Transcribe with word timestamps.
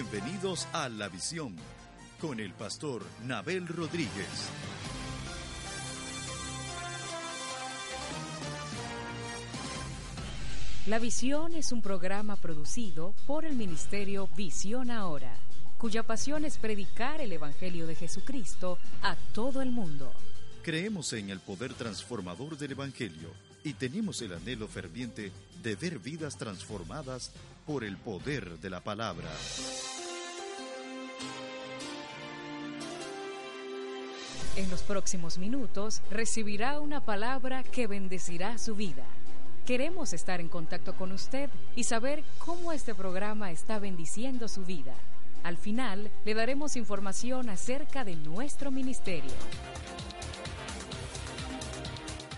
Bienvenidos 0.00 0.68
a 0.72 0.88
La 0.88 1.08
Visión 1.08 1.56
con 2.20 2.38
el 2.38 2.52
pastor 2.52 3.04
Nabel 3.26 3.66
Rodríguez. 3.66 4.48
La 10.86 11.00
Visión 11.00 11.52
es 11.54 11.72
un 11.72 11.82
programa 11.82 12.36
producido 12.36 13.12
por 13.26 13.44
el 13.44 13.56
Ministerio 13.56 14.28
Visión 14.36 14.92
Ahora, 14.92 15.36
cuya 15.78 16.04
pasión 16.04 16.44
es 16.44 16.58
predicar 16.58 17.20
el 17.20 17.32
Evangelio 17.32 17.88
de 17.88 17.96
Jesucristo 17.96 18.78
a 19.02 19.16
todo 19.34 19.62
el 19.62 19.72
mundo. 19.72 20.12
Creemos 20.62 21.12
en 21.12 21.30
el 21.30 21.40
poder 21.40 21.74
transformador 21.74 22.56
del 22.56 22.70
Evangelio 22.70 23.47
y 23.64 23.74
tenemos 23.74 24.20
el 24.22 24.32
anhelo 24.32 24.68
ferviente 24.68 25.32
de 25.62 25.76
ver 25.76 25.98
vidas 25.98 26.36
transformadas 26.36 27.32
por 27.66 27.84
el 27.84 27.96
poder 27.96 28.58
de 28.58 28.70
la 28.70 28.80
palabra. 28.80 29.28
En 34.56 34.70
los 34.70 34.82
próximos 34.82 35.38
minutos 35.38 36.02
recibirá 36.10 36.80
una 36.80 37.00
palabra 37.04 37.62
que 37.62 37.86
bendecirá 37.86 38.58
su 38.58 38.74
vida. 38.74 39.04
Queremos 39.66 40.12
estar 40.12 40.40
en 40.40 40.48
contacto 40.48 40.96
con 40.96 41.12
usted 41.12 41.50
y 41.76 41.84
saber 41.84 42.24
cómo 42.38 42.72
este 42.72 42.94
programa 42.94 43.52
está 43.52 43.78
bendiciendo 43.78 44.48
su 44.48 44.64
vida. 44.64 44.94
Al 45.44 45.56
final 45.56 46.10
le 46.24 46.34
daremos 46.34 46.74
información 46.74 47.50
acerca 47.50 48.04
de 48.04 48.16
nuestro 48.16 48.70
ministerio. 48.70 49.30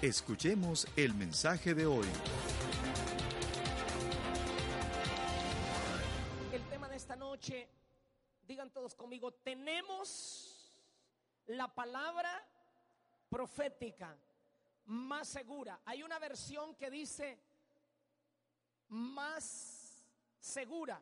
Escuchemos 0.03 0.89
el 0.97 1.13
mensaje 1.13 1.75
de 1.75 1.85
hoy. 1.85 2.07
El 6.51 6.63
tema 6.71 6.89
de 6.89 6.97
esta 6.97 7.17
noche, 7.17 7.69
digan 8.49 8.71
todos 8.71 8.95
conmigo, 8.95 9.31
tenemos 9.31 10.75
la 11.49 11.69
palabra 11.75 12.31
profética 13.29 14.17
más 14.87 15.29
segura. 15.29 15.83
Hay 15.85 16.03
una 16.03 16.19
versión 16.19 16.77
que 16.77 16.91
dice 16.91 17.39
más 18.89 20.03
segura. 20.41 20.99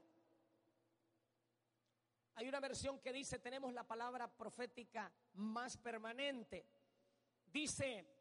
Hay 2.34 2.48
una 2.48 2.58
versión 2.58 2.98
que 2.98 3.12
dice 3.12 3.38
tenemos 3.38 3.72
la 3.72 3.84
palabra 3.84 4.26
profética 4.26 5.08
más 5.34 5.76
permanente. 5.76 6.66
Dice 7.52 8.17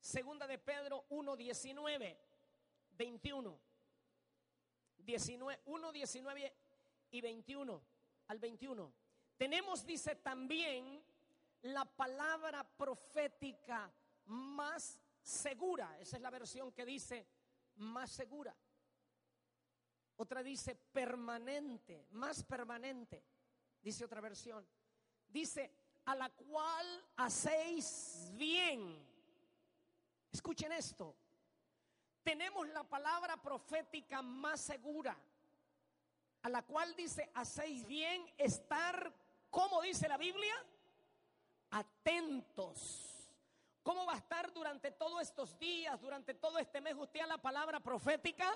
Segunda 0.00 0.46
de 0.46 0.58
Pedro 0.58 1.04
1, 1.10 1.36
19, 1.36 2.18
21. 2.92 3.60
19, 4.98 5.60
1, 5.66 5.92
19 5.92 6.56
y 7.10 7.20
21 7.20 7.82
al 8.28 8.38
21. 8.38 8.92
Tenemos, 9.36 9.84
dice 9.84 10.16
también, 10.16 11.02
la 11.62 11.84
palabra 11.84 12.64
profética 12.64 13.92
más 14.26 14.98
segura. 15.22 15.98
Esa 15.98 16.16
es 16.16 16.22
la 16.22 16.30
versión 16.30 16.72
que 16.72 16.84
dice 16.84 17.26
más 17.76 18.10
segura. 18.10 18.54
Otra 20.16 20.42
dice 20.42 20.74
permanente, 20.74 22.06
más 22.12 22.42
permanente. 22.44 23.24
Dice 23.82 24.04
otra 24.04 24.20
versión. 24.20 24.66
Dice, 25.28 25.72
a 26.04 26.14
la 26.14 26.28
cual 26.30 27.04
hacéis 27.16 28.30
bien 28.34 29.09
Escuchen 30.32 30.72
esto. 30.72 31.14
Tenemos 32.22 32.68
la 32.68 32.84
palabra 32.84 33.36
profética 33.36 34.22
más 34.22 34.60
segura, 34.60 35.16
a 36.42 36.48
la 36.48 36.62
cual 36.62 36.94
dice, 36.94 37.30
hacéis 37.34 37.86
bien 37.86 38.30
estar, 38.36 39.12
¿cómo 39.50 39.80
dice 39.82 40.08
la 40.08 40.16
Biblia? 40.16 40.54
Atentos. 41.70 43.06
¿Cómo 43.82 44.04
va 44.04 44.12
a 44.12 44.18
estar 44.18 44.52
durante 44.52 44.90
todos 44.92 45.22
estos 45.22 45.58
días, 45.58 46.00
durante 46.00 46.34
todo 46.34 46.58
este 46.58 46.80
mes 46.80 46.94
usted 46.96 47.20
a 47.20 47.26
la 47.26 47.38
palabra 47.38 47.80
profética? 47.80 48.52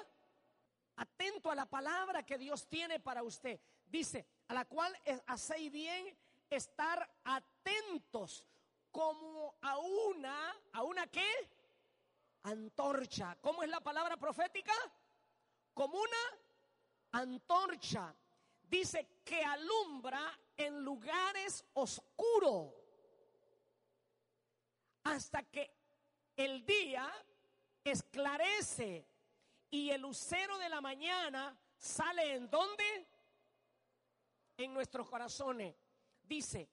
Atento 0.96 1.50
a 1.50 1.54
la 1.54 1.66
palabra 1.66 2.24
que 2.24 2.38
Dios 2.38 2.68
tiene 2.68 3.00
para 3.00 3.22
usted. 3.22 3.58
Dice, 3.86 4.26
a 4.48 4.54
la 4.54 4.66
cual 4.66 4.96
hacéis 5.26 5.72
bien 5.72 6.16
estar 6.50 7.10
atentos 7.24 8.46
como 8.90 9.56
a 9.62 9.78
una, 9.78 10.54
¿a 10.72 10.82
una 10.82 11.06
qué? 11.06 11.26
Antorcha. 12.44 13.36
¿Cómo 13.40 13.62
es 13.62 13.68
la 13.68 13.80
palabra 13.80 14.16
profética? 14.16 14.72
Como 15.72 15.98
una 15.98 16.40
antorcha. 17.12 18.14
Dice 18.62 19.20
que 19.24 19.44
alumbra 19.44 20.38
en 20.56 20.82
lugares 20.82 21.64
oscuros 21.74 22.72
hasta 25.04 25.42
que 25.44 25.70
el 26.36 26.64
día 26.64 27.10
esclarece 27.84 29.06
y 29.70 29.90
el 29.90 30.00
lucero 30.00 30.56
de 30.58 30.68
la 30.68 30.80
mañana 30.80 31.56
sale 31.76 32.34
en 32.34 32.48
donde? 32.48 33.06
En 34.56 34.72
nuestros 34.72 35.08
corazones. 35.08 35.74
Dice, 36.22 36.70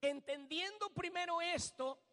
entendiendo 0.00 0.90
primero 0.90 1.40
esto, 1.40 2.03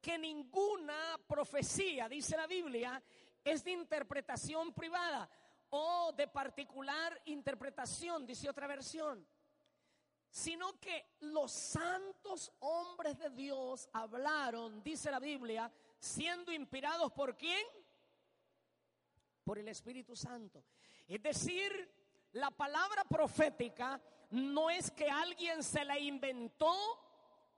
que 0.00 0.18
ninguna 0.18 1.18
profecía, 1.26 2.08
dice 2.08 2.36
la 2.36 2.46
Biblia, 2.46 3.02
es 3.44 3.64
de 3.64 3.72
interpretación 3.72 4.72
privada 4.72 5.28
o 5.70 6.12
de 6.16 6.26
particular 6.28 7.20
interpretación, 7.26 8.26
dice 8.26 8.48
otra 8.48 8.66
versión, 8.66 9.26
sino 10.30 10.78
que 10.78 11.16
los 11.20 11.50
santos 11.50 12.52
hombres 12.60 13.18
de 13.18 13.30
Dios 13.30 13.88
hablaron, 13.92 14.82
dice 14.82 15.10
la 15.10 15.18
Biblia, 15.18 15.70
siendo 15.98 16.52
inspirados 16.52 17.12
por 17.12 17.36
quién? 17.36 17.64
Por 19.44 19.58
el 19.58 19.68
Espíritu 19.68 20.14
Santo. 20.14 20.64
Es 21.08 21.22
decir, 21.22 21.92
la 22.32 22.50
palabra 22.50 23.04
profética 23.04 24.00
no 24.30 24.70
es 24.70 24.90
que 24.92 25.10
alguien 25.10 25.64
se 25.64 25.84
la 25.84 25.98
inventó 25.98 26.72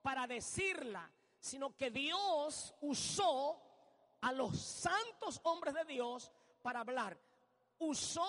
para 0.00 0.26
decirla, 0.26 1.10
sino 1.42 1.76
que 1.76 1.90
Dios 1.90 2.72
usó 2.82 3.60
a 4.20 4.30
los 4.30 4.56
santos 4.56 5.40
hombres 5.42 5.74
de 5.74 5.84
Dios 5.84 6.30
para 6.62 6.80
hablar. 6.80 7.18
Usó 7.80 8.28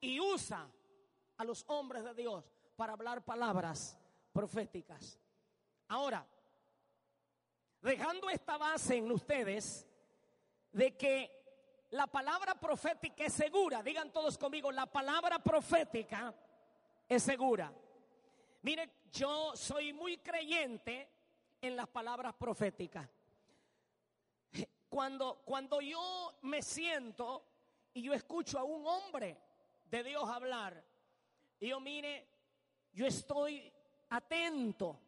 y 0.00 0.18
usa 0.18 0.68
a 1.36 1.44
los 1.44 1.64
hombres 1.68 2.02
de 2.02 2.14
Dios 2.14 2.50
para 2.74 2.94
hablar 2.94 3.24
palabras 3.24 3.96
proféticas. 4.32 5.20
Ahora, 5.86 6.26
dejando 7.80 8.28
esta 8.28 8.58
base 8.58 8.96
en 8.96 9.12
ustedes 9.12 9.86
de 10.72 10.96
que 10.96 11.86
la 11.90 12.08
palabra 12.08 12.56
profética 12.56 13.24
es 13.26 13.34
segura, 13.34 13.84
digan 13.84 14.10
todos 14.10 14.36
conmigo, 14.36 14.72
la 14.72 14.86
palabra 14.86 15.38
profética 15.38 16.34
es 17.08 17.22
segura. 17.22 17.72
Mire, 18.62 18.90
yo 19.12 19.54
soy 19.54 19.92
muy 19.92 20.18
creyente 20.18 21.15
en 21.60 21.76
las 21.76 21.88
palabras 21.88 22.34
proféticas. 22.34 23.08
Cuando, 24.88 25.42
cuando 25.44 25.80
yo 25.80 26.38
me 26.42 26.62
siento 26.62 27.44
y 27.92 28.02
yo 28.02 28.14
escucho 28.14 28.58
a 28.58 28.64
un 28.64 28.86
hombre 28.86 29.36
de 29.90 30.04
Dios 30.04 30.28
hablar, 30.28 30.82
yo 31.60 31.80
mire, 31.80 32.26
yo 32.92 33.06
estoy 33.06 33.72
atento. 34.10 34.98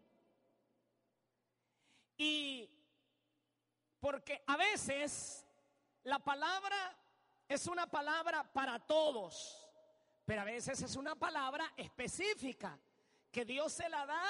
Y 2.16 2.68
porque 4.00 4.42
a 4.46 4.56
veces 4.56 5.46
la 6.02 6.18
palabra 6.18 6.96
es 7.48 7.66
una 7.66 7.86
palabra 7.86 8.44
para 8.52 8.78
todos, 8.78 9.68
pero 10.24 10.42
a 10.42 10.44
veces 10.44 10.82
es 10.82 10.96
una 10.96 11.14
palabra 11.14 11.72
específica 11.76 12.78
que 13.30 13.44
Dios 13.44 13.72
se 13.72 13.88
la 13.88 14.06
da 14.06 14.24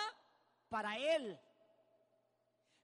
para 0.68 0.98
él. 0.98 1.38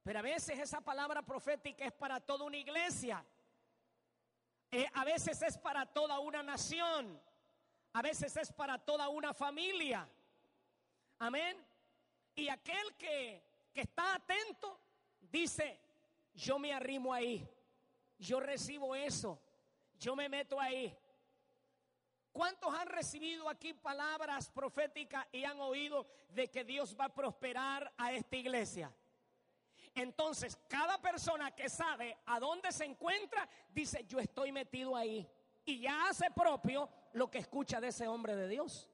Pero 0.04 0.18
a 0.18 0.22
veces 0.22 0.58
esa 0.58 0.82
palabra 0.82 1.22
profética 1.22 1.86
es 1.86 1.92
para 1.92 2.20
toda 2.20 2.44
una 2.44 2.58
iglesia. 2.58 3.24
Eh, 4.70 4.86
a 4.92 5.02
veces 5.02 5.40
es 5.40 5.56
para 5.56 5.86
toda 5.86 6.18
una 6.18 6.42
nación. 6.42 7.18
A 7.94 8.02
veces 8.02 8.36
es 8.36 8.52
para 8.52 8.78
toda 8.78 9.08
una 9.08 9.32
familia. 9.32 10.06
Amén. 11.18 11.56
Y 12.34 12.50
aquel 12.50 12.94
que, 12.98 13.42
que 13.72 13.80
está 13.80 14.16
atento 14.16 14.78
dice, 15.20 15.80
yo 16.34 16.58
me 16.58 16.74
arrimo 16.74 17.14
ahí. 17.14 17.48
Yo 18.18 18.40
recibo 18.40 18.94
eso. 18.94 19.40
Yo 19.98 20.14
me 20.14 20.28
meto 20.28 20.60
ahí. 20.60 20.94
¿Cuántos 22.30 22.74
han 22.74 22.88
recibido 22.88 23.48
aquí 23.48 23.72
palabras 23.72 24.50
proféticas 24.50 25.26
y 25.32 25.44
han 25.44 25.60
oído 25.60 26.06
de 26.28 26.50
que 26.50 26.62
Dios 26.62 26.94
va 26.98 27.06
a 27.06 27.14
prosperar 27.14 27.90
a 27.96 28.12
esta 28.12 28.36
iglesia? 28.36 28.92
Entonces, 29.94 30.58
cada 30.68 31.00
persona 31.00 31.54
que 31.54 31.68
sabe 31.68 32.18
a 32.26 32.40
dónde 32.40 32.72
se 32.72 32.84
encuentra, 32.84 33.48
dice, 33.68 34.04
yo 34.06 34.18
estoy 34.18 34.50
metido 34.50 34.96
ahí. 34.96 35.28
Y 35.64 35.80
ya 35.80 36.08
hace 36.08 36.30
propio 36.30 36.88
lo 37.12 37.30
que 37.30 37.38
escucha 37.38 37.80
de 37.80 37.88
ese 37.88 38.08
hombre 38.08 38.34
de 38.34 38.48
Dios. 38.48 38.90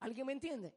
¿Alguien 0.00 0.26
me 0.26 0.32
entiende? 0.32 0.74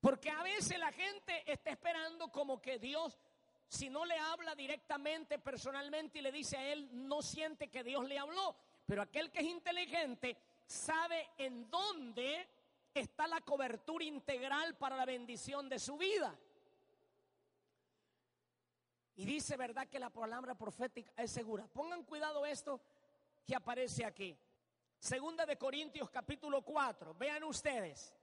Porque 0.00 0.30
a 0.30 0.42
veces 0.42 0.78
la 0.78 0.92
gente 0.92 1.50
está 1.50 1.70
esperando 1.70 2.30
como 2.30 2.60
que 2.60 2.78
Dios, 2.78 3.18
si 3.66 3.88
no 3.88 4.04
le 4.04 4.16
habla 4.18 4.54
directamente, 4.54 5.38
personalmente 5.38 6.18
y 6.18 6.22
le 6.22 6.30
dice 6.30 6.56
a 6.56 6.72
él, 6.72 6.88
no 6.92 7.22
siente 7.22 7.68
que 7.68 7.82
Dios 7.82 8.04
le 8.04 8.18
habló. 8.18 8.56
Pero 8.86 9.02
aquel 9.02 9.32
que 9.32 9.40
es 9.40 9.46
inteligente 9.46 10.36
sabe 10.66 11.30
en 11.38 11.68
dónde 11.70 12.48
está 13.00 13.26
la 13.26 13.40
cobertura 13.40 14.04
integral 14.04 14.76
para 14.76 14.96
la 14.96 15.04
bendición 15.04 15.68
de 15.68 15.78
su 15.78 15.96
vida. 15.96 16.38
Y 19.16 19.24
dice, 19.24 19.56
¿verdad? 19.56 19.88
Que 19.88 19.98
la 19.98 20.10
palabra 20.10 20.54
profética 20.54 21.10
es 21.16 21.30
segura. 21.30 21.66
Pongan 21.66 22.04
cuidado 22.04 22.44
esto 22.44 22.80
que 23.46 23.54
aparece 23.54 24.04
aquí. 24.04 24.36
Segunda 24.98 25.46
de 25.46 25.56
Corintios 25.56 26.10
capítulo 26.10 26.62
4. 26.62 27.14
Vean 27.14 27.44
ustedes. 27.44 28.14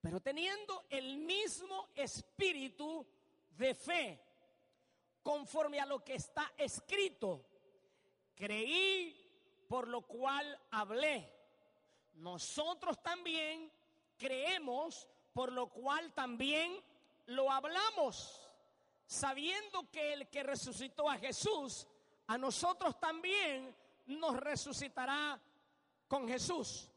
Pero 0.00 0.20
teniendo 0.20 0.84
el 0.90 1.18
mismo 1.18 1.88
espíritu 1.94 3.06
de 3.50 3.74
fe, 3.74 4.20
conforme 5.22 5.80
a 5.80 5.86
lo 5.86 6.04
que 6.04 6.14
está 6.14 6.52
escrito, 6.56 7.44
creí 8.34 9.64
por 9.68 9.88
lo 9.88 10.02
cual 10.02 10.58
hablé. 10.70 11.37
Nosotros 12.18 13.02
también 13.02 13.72
creemos 14.16 15.08
por 15.32 15.52
lo 15.52 15.68
cual 15.68 16.12
también 16.12 16.82
lo 17.26 17.50
hablamos 17.50 18.44
sabiendo 19.06 19.90
que 19.90 20.12
el 20.12 20.28
que 20.28 20.42
resucitó 20.42 21.08
a 21.08 21.16
Jesús, 21.16 21.86
a 22.26 22.36
nosotros 22.36 22.98
también 23.00 23.74
nos 24.06 24.36
resucitará 24.36 25.40
con 26.06 26.28
Jesús 26.28 26.90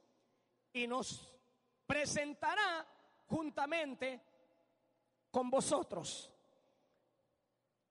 y 0.73 0.87
nos 0.87 1.29
presentará 1.85 2.85
juntamente 3.27 4.21
con 5.29 5.49
vosotros. 5.49 6.29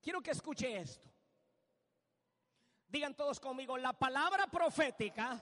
Quiero 0.01 0.21
que 0.21 0.31
escuche 0.31 0.77
esto. 0.77 1.09
Digan 2.87 3.15
todos 3.15 3.39
conmigo, 3.39 3.77
la 3.77 3.93
palabra 3.93 4.47
profética 4.47 5.41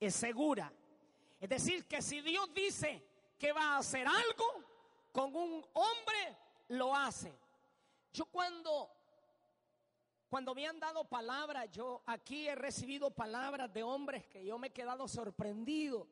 es 0.00 0.14
segura. 0.14 0.72
Es 1.40 1.48
decir, 1.48 1.86
que 1.86 2.00
si 2.02 2.20
Dios 2.20 2.52
dice 2.54 3.02
que 3.38 3.52
va 3.52 3.74
a 3.74 3.78
hacer 3.78 4.06
algo 4.06 4.64
con 5.12 5.34
un 5.34 5.64
hombre, 5.74 6.36
lo 6.68 6.94
hace. 6.94 7.32
Yo 8.12 8.26
cuando 8.26 8.90
cuando 10.34 10.52
me 10.52 10.66
han 10.66 10.80
dado 10.80 11.04
palabras, 11.04 11.70
yo 11.70 12.02
aquí 12.06 12.48
he 12.48 12.56
recibido 12.56 13.08
palabras 13.12 13.72
de 13.72 13.84
hombres 13.84 14.26
que 14.26 14.44
yo 14.44 14.58
me 14.58 14.66
he 14.66 14.72
quedado 14.72 15.06
sorprendido 15.06 16.08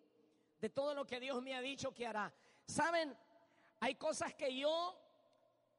de 0.61 0.71
todo 0.71 0.95
lo 0.95 1.05
que 1.05 1.19
Dios 1.19 1.43
me 1.43 1.57
ha 1.57 1.61
dicho 1.61 1.93
que 1.93 2.07
hará. 2.07 2.33
Saben, 2.65 3.17
hay 3.81 3.97
cosas 3.97 4.33
que 4.35 4.57
yo 4.57 4.97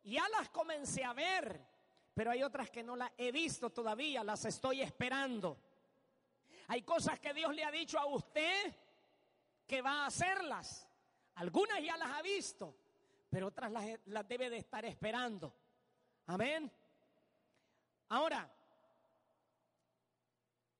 ya 0.03 0.27
las 0.27 0.49
comencé 0.49 1.05
a 1.05 1.13
ver, 1.13 1.65
pero 2.13 2.31
hay 2.31 2.43
otras 2.43 2.69
que 2.69 2.83
no 2.83 2.97
las 2.97 3.11
he 3.17 3.31
visto 3.31 3.69
todavía, 3.69 4.25
las 4.25 4.43
estoy 4.43 4.81
esperando. 4.81 5.57
Hay 6.67 6.81
cosas 6.83 7.19
que 7.19 7.33
Dios 7.33 7.53
le 7.53 7.63
ha 7.63 7.71
dicho 7.71 7.99
a 7.99 8.05
usted 8.05 8.75
que 9.67 9.81
va 9.81 10.03
a 10.03 10.05
hacerlas. 10.07 10.87
Algunas 11.35 11.81
ya 11.81 11.97
las 11.97 12.09
ha 12.09 12.21
visto, 12.21 12.75
pero 13.29 13.47
otras 13.47 13.71
las, 13.71 14.27
debe 14.27 14.49
de 14.49 14.57
estar 14.57 14.85
esperando. 14.85 15.53
Amén. 16.27 16.71
Ahora, 18.09 18.49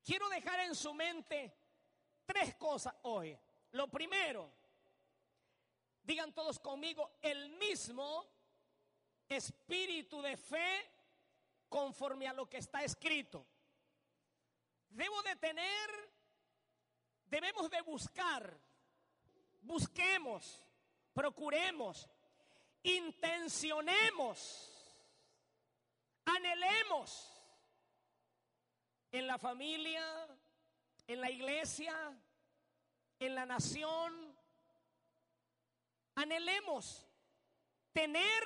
quiero 0.04 0.30
dejar 0.30 0.60
en 0.62 0.76
su 0.76 0.94
mente 0.94 1.54
tres 2.26 2.56
cosas 2.56 2.94
hoy. 3.04 3.38
Lo 3.72 3.90
primero, 3.90 4.52
digan 6.04 6.34
todos 6.34 6.60
conmigo, 6.60 7.18
el 7.22 7.50
mismo 7.58 8.28
espíritu 9.28 10.22
de 10.22 10.38
fe 10.38 10.92
conforme 11.68 12.28
a 12.28 12.34
lo 12.34 12.48
que 12.48 12.58
está 12.58 12.84
escrito. 12.84 13.48
Debo 14.94 15.22
de 15.24 15.36
tener, 15.36 15.90
debemos 17.26 17.70
de 17.70 17.82
buscar, 17.82 18.58
busquemos, 19.62 20.66
procuremos 21.14 22.10
intencionemos, 22.84 24.70
anhelemos 26.26 27.32
en 29.12 29.28
la 29.28 29.38
familia, 29.38 30.28
en 31.08 31.22
la 31.22 31.30
iglesia, 31.32 31.96
en 33.20 33.36
la 33.36 33.46
nación, 33.46 34.36
anhelemos 36.16 37.08
tener 37.94 38.44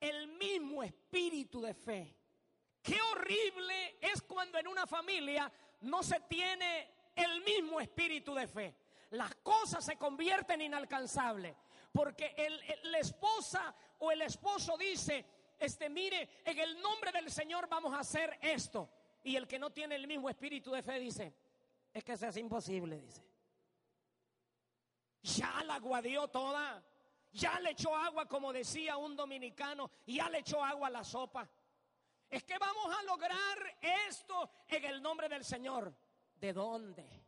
el 0.00 0.28
mismo 0.28 0.82
espíritu 0.82 1.60
de 1.60 1.74
fe. 1.74 2.13
Qué 2.84 3.00
horrible 3.00 3.96
es 3.98 4.20
cuando 4.20 4.58
en 4.58 4.68
una 4.68 4.86
familia 4.86 5.50
no 5.80 6.02
se 6.02 6.20
tiene 6.20 6.90
el 7.16 7.42
mismo 7.42 7.80
espíritu 7.80 8.34
de 8.34 8.46
fe. 8.46 8.76
Las 9.12 9.34
cosas 9.36 9.82
se 9.82 9.96
convierten 9.96 10.60
inalcanzables. 10.60 11.56
Porque 11.90 12.34
el, 12.36 12.60
la 12.90 12.98
esposa 12.98 13.74
o 14.00 14.12
el 14.12 14.20
esposo 14.20 14.76
dice, 14.76 15.24
este, 15.58 15.88
mire, 15.88 16.28
en 16.44 16.58
el 16.58 16.78
nombre 16.82 17.10
del 17.10 17.30
Señor 17.30 17.70
vamos 17.70 17.94
a 17.94 18.00
hacer 18.00 18.38
esto. 18.42 18.90
Y 19.22 19.34
el 19.36 19.48
que 19.48 19.58
no 19.58 19.70
tiene 19.70 19.94
el 19.94 20.06
mismo 20.06 20.28
espíritu 20.28 20.70
de 20.70 20.82
fe 20.82 20.98
dice, 20.98 21.32
es 21.90 22.04
que 22.04 22.12
eso 22.12 22.26
es 22.26 22.36
imposible, 22.36 23.00
dice. 23.00 23.24
Ya 25.22 25.64
la 25.64 25.78
guadió 25.78 26.28
toda. 26.28 26.84
Ya 27.32 27.58
le 27.60 27.70
echó 27.70 27.96
agua, 27.96 28.28
como 28.28 28.52
decía 28.52 28.98
un 28.98 29.16
dominicano, 29.16 29.90
ya 30.06 30.28
le 30.28 30.40
echó 30.40 30.62
agua 30.62 30.88
a 30.88 30.90
la 30.90 31.02
sopa. 31.02 31.48
Es 32.34 32.42
que 32.42 32.58
vamos 32.58 32.92
a 32.92 33.00
lograr 33.04 33.78
esto 33.80 34.50
en 34.66 34.84
el 34.86 35.00
nombre 35.00 35.28
del 35.28 35.44
Señor. 35.44 35.94
¿De 36.34 36.52
dónde? 36.52 37.24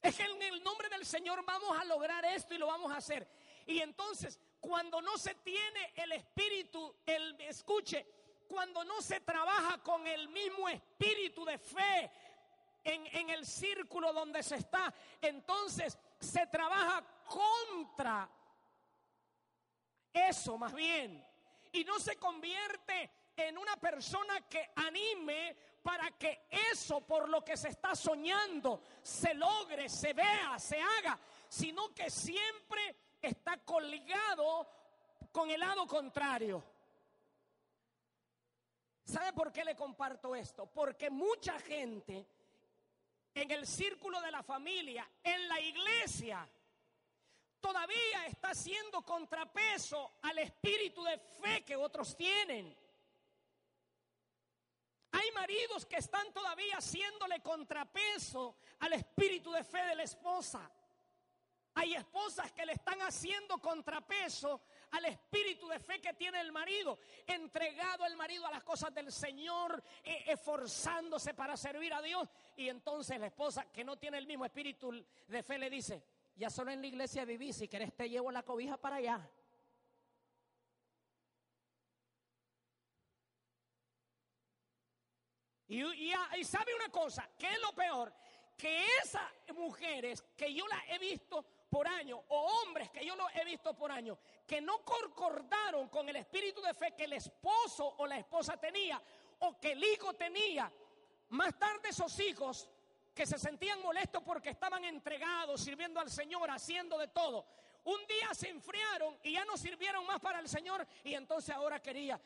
Es 0.00 0.16
que 0.16 0.22
en 0.22 0.40
el 0.44 0.64
nombre 0.64 0.88
del 0.88 1.04
Señor 1.04 1.44
vamos 1.44 1.78
a 1.78 1.84
lograr 1.84 2.24
esto 2.24 2.54
y 2.54 2.58
lo 2.58 2.68
vamos 2.68 2.90
a 2.90 2.96
hacer. 2.96 3.28
Y 3.66 3.80
entonces, 3.80 4.40
cuando 4.58 5.02
no 5.02 5.18
se 5.18 5.34
tiene 5.34 5.92
el 5.94 6.12
espíritu, 6.12 6.96
el 7.04 7.38
escuche, 7.42 8.06
cuando 8.48 8.82
no 8.82 9.02
se 9.02 9.20
trabaja 9.20 9.82
con 9.82 10.06
el 10.06 10.26
mismo 10.30 10.70
espíritu 10.70 11.44
de 11.44 11.58
fe 11.58 12.10
en, 12.82 13.06
en 13.08 13.28
el 13.28 13.44
círculo 13.44 14.14
donde 14.14 14.42
se 14.42 14.56
está, 14.56 14.94
entonces 15.20 15.98
se 16.18 16.46
trabaja 16.46 17.06
contra 17.26 18.26
eso 20.14 20.56
más 20.56 20.72
bien. 20.72 21.27
Y 21.72 21.84
no 21.84 21.98
se 21.98 22.16
convierte 22.16 23.10
en 23.36 23.56
una 23.56 23.76
persona 23.76 24.40
que 24.48 24.70
anime 24.76 25.56
para 25.82 26.10
que 26.12 26.46
eso 26.70 27.00
por 27.00 27.28
lo 27.28 27.44
que 27.44 27.56
se 27.56 27.68
está 27.68 27.94
soñando 27.94 28.82
se 29.02 29.34
logre, 29.34 29.88
se 29.88 30.12
vea, 30.12 30.58
se 30.58 30.80
haga, 30.80 31.18
sino 31.48 31.94
que 31.94 32.10
siempre 32.10 32.96
está 33.22 33.58
colgado 33.58 34.68
con 35.32 35.50
el 35.50 35.60
lado 35.60 35.86
contrario. 35.86 36.62
¿Sabe 39.04 39.32
por 39.32 39.52
qué 39.52 39.64
le 39.64 39.74
comparto 39.74 40.34
esto? 40.34 40.66
Porque 40.66 41.08
mucha 41.08 41.58
gente 41.60 42.26
en 43.34 43.50
el 43.50 43.66
círculo 43.66 44.20
de 44.20 44.30
la 44.30 44.42
familia, 44.42 45.08
en 45.22 45.48
la 45.48 45.60
iglesia, 45.60 46.46
todavía 47.60 48.26
está 48.26 48.50
haciendo 48.50 49.02
contrapeso 49.02 50.18
al 50.22 50.38
espíritu 50.38 51.02
de 51.04 51.18
fe 51.18 51.64
que 51.64 51.76
otros 51.76 52.16
tienen. 52.16 52.76
Hay 55.12 55.30
maridos 55.32 55.86
que 55.86 55.96
están 55.96 56.32
todavía 56.32 56.76
haciéndole 56.76 57.40
contrapeso 57.40 58.56
al 58.80 58.92
espíritu 58.92 59.50
de 59.52 59.64
fe 59.64 59.82
de 59.86 59.94
la 59.94 60.02
esposa. 60.02 60.70
Hay 61.74 61.94
esposas 61.94 62.50
que 62.52 62.66
le 62.66 62.72
están 62.72 63.00
haciendo 63.02 63.58
contrapeso 63.58 64.62
al 64.90 65.04
espíritu 65.04 65.68
de 65.68 65.78
fe 65.78 66.00
que 66.00 66.12
tiene 66.14 66.40
el 66.40 66.50
marido, 66.50 66.98
entregado 67.24 68.04
el 68.04 68.16
marido 68.16 68.44
a 68.46 68.50
las 68.50 68.64
cosas 68.64 68.92
del 68.92 69.12
Señor, 69.12 69.82
e, 70.02 70.24
esforzándose 70.32 71.34
para 71.34 71.56
servir 71.56 71.94
a 71.94 72.02
Dios. 72.02 72.28
Y 72.56 72.68
entonces 72.68 73.20
la 73.20 73.28
esposa 73.28 73.70
que 73.72 73.84
no 73.84 73.96
tiene 73.96 74.18
el 74.18 74.26
mismo 74.26 74.44
espíritu 74.44 74.90
de 75.28 75.42
fe 75.44 75.56
le 75.56 75.70
dice, 75.70 76.02
ya 76.38 76.48
solo 76.50 76.70
en 76.70 76.80
la 76.80 76.86
iglesia 76.86 77.24
viví, 77.24 77.52
si 77.52 77.66
querés 77.66 77.92
te 77.94 78.08
llevo 78.08 78.30
la 78.30 78.44
cobija 78.44 78.76
para 78.76 78.96
allá. 78.96 79.28
Y, 85.66 85.84
sabe 86.44 86.74
una 86.74 86.88
cosa, 86.90 87.28
¿qué 87.36 87.52
es 87.52 87.60
lo 87.60 87.74
peor? 87.74 88.14
Que 88.56 88.86
esas 89.02 89.22
mujeres 89.54 90.24
que 90.36 90.54
yo 90.54 90.66
las 90.68 90.80
he 90.88 90.98
visto 90.98 91.44
por 91.68 91.86
año, 91.86 92.22
o 92.28 92.62
hombres 92.62 92.90
que 92.90 93.04
yo 93.04 93.14
los 93.16 93.28
he 93.34 93.44
visto 93.44 93.74
por 93.74 93.90
año, 93.90 94.16
que 94.46 94.60
no 94.60 94.82
concordaron 94.84 95.88
con 95.88 96.08
el 96.08 96.16
espíritu 96.16 96.62
de 96.62 96.72
fe 96.72 96.94
que 96.96 97.04
el 97.04 97.12
esposo 97.14 97.96
o 97.98 98.06
la 98.06 98.16
esposa 98.16 98.56
tenía, 98.56 99.02
o 99.40 99.58
que 99.58 99.72
el 99.72 99.84
hijo 99.84 100.14
tenía, 100.14 100.72
Más 101.30 101.58
tarde 101.58 101.90
esos 101.90 102.18
hijos 102.20 102.70
que 103.18 103.26
se 103.26 103.36
sentían 103.36 103.82
molestos 103.82 104.22
porque 104.22 104.50
estaban 104.50 104.84
entregados, 104.84 105.60
sirviendo 105.60 105.98
al 105.98 106.08
Señor, 106.08 106.48
haciendo 106.52 106.96
de 106.96 107.08
todo. 107.08 107.44
Un 107.82 107.98
día 108.06 108.32
se 108.32 108.48
enfriaron 108.48 109.18
y 109.24 109.32
ya 109.32 109.44
no 109.44 109.56
sirvieron 109.56 110.06
más 110.06 110.20
para 110.20 110.38
el 110.38 110.48
Señor 110.48 110.86
y 111.02 111.14
entonces 111.14 111.52
ahora 111.52 111.82
quería, 111.82 112.20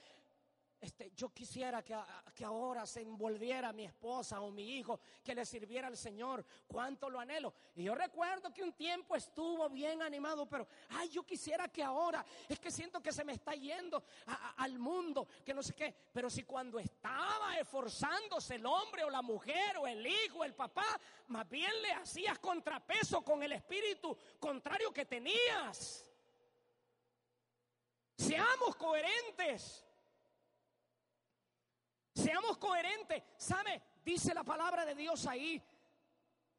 este, 0.82 1.12
yo 1.14 1.28
quisiera 1.28 1.80
que, 1.84 1.96
que, 2.34 2.44
ahora 2.44 2.84
se 2.86 3.02
envolviera 3.02 3.72
mi 3.72 3.84
esposa 3.84 4.40
o 4.40 4.50
mi 4.50 4.78
hijo, 4.78 4.98
que 5.22 5.32
le 5.32 5.46
sirviera 5.46 5.86
al 5.86 5.96
Señor. 5.96 6.44
Cuánto 6.66 7.08
lo 7.08 7.20
anhelo. 7.20 7.54
Y 7.76 7.84
yo 7.84 7.94
recuerdo 7.94 8.52
que 8.52 8.64
un 8.64 8.72
tiempo 8.72 9.14
estuvo 9.14 9.70
bien 9.70 10.02
animado, 10.02 10.44
pero, 10.46 10.66
ay, 10.90 11.08
yo 11.08 11.22
quisiera 11.22 11.68
que 11.68 11.84
ahora, 11.84 12.26
es 12.48 12.58
que 12.58 12.72
siento 12.72 13.00
que 13.00 13.12
se 13.12 13.22
me 13.22 13.32
está 13.32 13.52
yendo 13.52 14.02
al 14.56 14.76
mundo, 14.76 15.28
que 15.44 15.54
no 15.54 15.62
sé 15.62 15.72
qué. 15.72 15.94
Pero 16.12 16.28
si 16.28 16.42
cuando 16.42 16.80
estaba 16.80 17.56
esforzándose 17.60 18.56
el 18.56 18.66
hombre 18.66 19.04
o 19.04 19.10
la 19.10 19.22
mujer 19.22 19.76
o 19.78 19.86
el 19.86 20.04
hijo, 20.04 20.42
el 20.42 20.54
papá, 20.54 21.00
más 21.28 21.48
bien 21.48 21.70
le 21.80 21.92
hacías 21.92 22.40
contrapeso 22.40 23.22
con 23.22 23.40
el 23.44 23.52
espíritu 23.52 24.18
contrario 24.40 24.92
que 24.92 25.06
tenías. 25.06 26.08
Seamos 28.16 28.74
coherentes. 28.74 29.86
Seamos 32.14 32.58
coherentes. 32.58 33.22
¿Sabe? 33.36 33.82
Dice 34.04 34.34
la 34.34 34.44
palabra 34.44 34.84
de 34.84 34.94
Dios 34.94 35.26
ahí. 35.26 35.62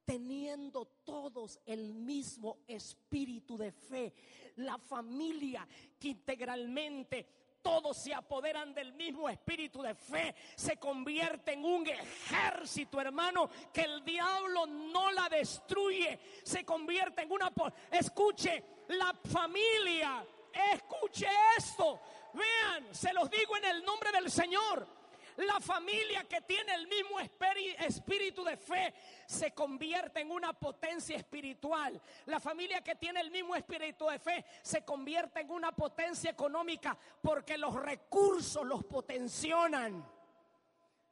Teniendo 0.05 0.85
todos 1.03 1.59
el 1.65 1.93
mismo 1.93 2.59
espíritu 2.67 3.57
de 3.57 3.71
fe. 3.71 4.13
La 4.57 4.77
familia 4.77 5.67
que 5.99 6.09
integralmente 6.09 7.27
todos 7.63 7.97
se 7.97 8.13
apoderan 8.13 8.73
del 8.73 8.93
mismo 8.93 9.29
espíritu 9.29 9.81
de 9.81 9.95
fe, 9.95 10.35
se 10.55 10.77
convierte 10.77 11.53
en 11.53 11.63
un 11.63 11.87
ejército, 11.87 12.99
hermano, 12.99 13.49
que 13.71 13.81
el 13.81 14.03
diablo 14.03 14.65
no 14.67 15.09
la 15.11 15.29
destruye, 15.29 16.19
se 16.43 16.65
convierte 16.65 17.23
en 17.23 17.31
una... 17.31 17.51
Escuche, 17.89 18.63
la 18.89 19.15
familia, 19.31 20.25
escuche 20.73 21.25
esto, 21.57 22.01
vean, 22.33 22.93
se 22.93 23.13
los 23.13 23.29
digo 23.31 23.55
en 23.55 23.65
el 23.65 23.85
nombre 23.85 24.11
del 24.11 24.29
Señor. 24.29 25.02
La 25.37 25.59
familia 25.59 26.23
que 26.25 26.41
tiene 26.41 26.75
el 26.75 26.87
mismo 26.87 27.19
espíritu 27.19 28.43
de 28.43 28.57
fe 28.57 28.93
se 29.25 29.51
convierte 29.51 30.21
en 30.21 30.31
una 30.31 30.53
potencia 30.53 31.17
espiritual. 31.17 31.99
La 32.25 32.39
familia 32.39 32.81
que 32.81 32.95
tiene 32.95 33.21
el 33.21 33.31
mismo 33.31 33.55
espíritu 33.55 34.07
de 34.07 34.19
fe 34.19 34.45
se 34.61 34.83
convierte 34.83 35.41
en 35.41 35.49
una 35.49 35.71
potencia 35.71 36.31
económica 36.31 36.97
porque 37.21 37.57
los 37.57 37.73
recursos 37.75 38.65
los 38.65 38.83
potencian. 38.85 40.05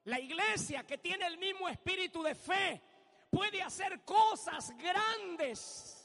La 0.06 0.20
iglesia 0.20 0.84
que 0.84 0.98
tiene 0.98 1.26
el 1.26 1.38
mismo 1.38 1.68
espíritu 1.70 2.24
de 2.24 2.36
fe 2.36 2.82
puede 3.30 3.62
hacer 3.62 4.04
cosas 4.04 4.76
grandes. 4.78 5.98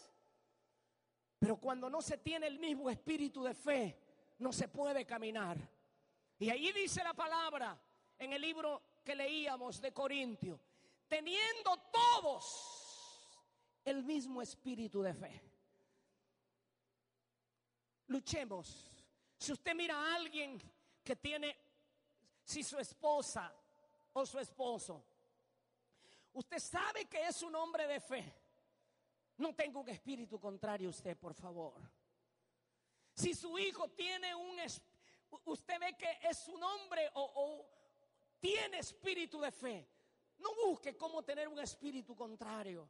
Pero 1.39 1.59
cuando 1.59 1.91
no 1.91 2.01
se 2.01 2.19
tiene 2.19 2.47
el 2.47 2.59
mismo 2.59 2.89
espíritu 2.89 3.45
de 3.45 3.55
fe, 3.55 3.99
no 4.39 4.53
se 4.53 4.69
puede 4.69 5.05
caminar. 5.05 5.59
Y 6.39 6.51
ahí 6.51 6.73
dice 6.73 7.03
la 7.03 7.15
palabra, 7.15 7.79
en 8.19 8.33
el 8.33 8.41
libro 8.41 8.83
que 9.05 9.15
leíamos 9.15 9.81
de 9.81 9.93
Corintio, 9.93 10.61
teniendo 11.09 11.77
todos 11.93 12.77
el 13.85 14.03
mismo 14.03 14.43
espíritu 14.43 15.03
de 15.03 15.15
fe. 15.15 15.43
Luchemos. 18.09 18.91
Si 19.39 19.53
usted 19.53 19.75
mira 19.75 19.97
a 19.97 20.17
alguien 20.17 20.61
que 21.05 21.17
tiene, 21.17 21.57
si 22.43 22.63
su 22.63 22.79
esposa 22.79 23.55
o 24.13 24.25
su 24.25 24.39
esposo, 24.39 25.05
usted 26.33 26.59
sabe 26.59 27.05
que 27.05 27.27
es 27.27 27.43
un 27.43 27.55
hombre 27.55 27.87
de 27.87 28.01
fe, 28.01 28.35
no 29.39 29.55
tenga 29.55 29.79
un 29.79 29.89
espíritu 29.89 30.41
contrario 30.41 30.89
usted, 30.89 31.17
por 31.17 31.35
favor. 31.35 31.81
Si 33.13 33.35
su 33.35 33.59
hijo 33.59 33.89
tiene 33.89 34.35
un, 34.35 34.59
usted 35.45 35.79
ve 35.79 35.97
que 35.97 36.19
es 36.23 36.49
un 36.49 36.63
hombre 36.63 37.11
o 37.15 37.76
tiene 38.41 38.79
espíritu 38.79 39.41
de 39.41 39.51
fe, 39.51 39.89
no 40.39 40.55
busque 40.67 40.97
cómo 40.97 41.23
tener 41.23 41.49
un 41.49 41.59
espíritu 41.59 42.15
contrario. 42.15 42.89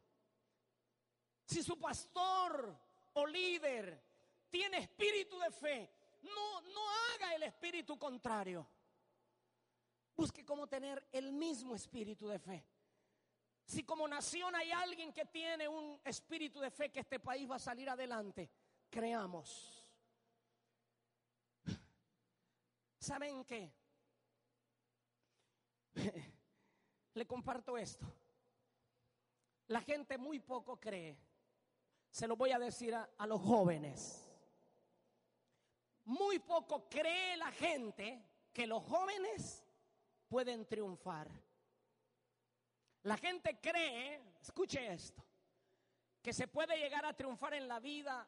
Si 1.45 1.63
su 1.63 1.79
pastor 1.79 2.77
o 3.13 3.25
líder 3.25 4.03
tiene 4.49 4.79
espíritu 4.79 5.39
de 5.39 5.51
fe, 5.51 5.91
no, 6.23 6.61
no 6.61 6.81
haga 6.89 7.35
el 7.35 7.43
espíritu 7.43 7.97
contrario. 7.97 8.67
Busque 10.15 10.43
cómo 10.45 10.67
tener 10.67 11.07
el 11.11 11.31
mismo 11.31 11.75
espíritu 11.75 12.27
de 12.27 12.39
fe. 12.39 12.65
Si 13.65 13.83
como 13.83 14.07
nación 14.07 14.55
hay 14.55 14.71
alguien 14.71 15.13
que 15.13 15.25
tiene 15.25 15.67
un 15.67 15.99
espíritu 16.03 16.59
de 16.59 16.71
fe 16.71 16.91
que 16.91 17.01
este 17.01 17.19
país 17.19 17.49
va 17.49 17.57
a 17.57 17.59
salir 17.59 17.89
adelante, 17.89 18.49
creamos. 18.89 19.85
¿Saben 22.99 23.43
qué? 23.45 23.73
Le 27.13 27.25
comparto 27.25 27.77
esto. 27.77 28.05
La 29.67 29.81
gente 29.81 30.17
muy 30.17 30.39
poco 30.39 30.79
cree. 30.79 31.17
Se 32.09 32.27
lo 32.27 32.35
voy 32.35 32.51
a 32.51 32.59
decir 32.59 32.95
a, 32.95 33.27
los 33.27 33.41
jóvenes. 33.41 34.23
Muy 36.05 36.39
poco 36.39 36.87
cree 36.89 37.35
la 37.37 37.51
gente 37.51 38.23
que 38.53 38.65
los 38.65 38.83
jóvenes 38.83 39.65
pueden 40.27 40.65
triunfar. 40.65 41.29
La 43.03 43.17
gente 43.17 43.59
cree, 43.59 44.21
escuche 44.41 44.93
esto, 44.93 45.23
que 46.21 46.33
se 46.33 46.47
puede 46.47 46.77
llegar 46.77 47.05
a 47.05 47.13
triunfar 47.13 47.53
en 47.53 47.67
la 47.67 47.79
vida, 47.79 48.27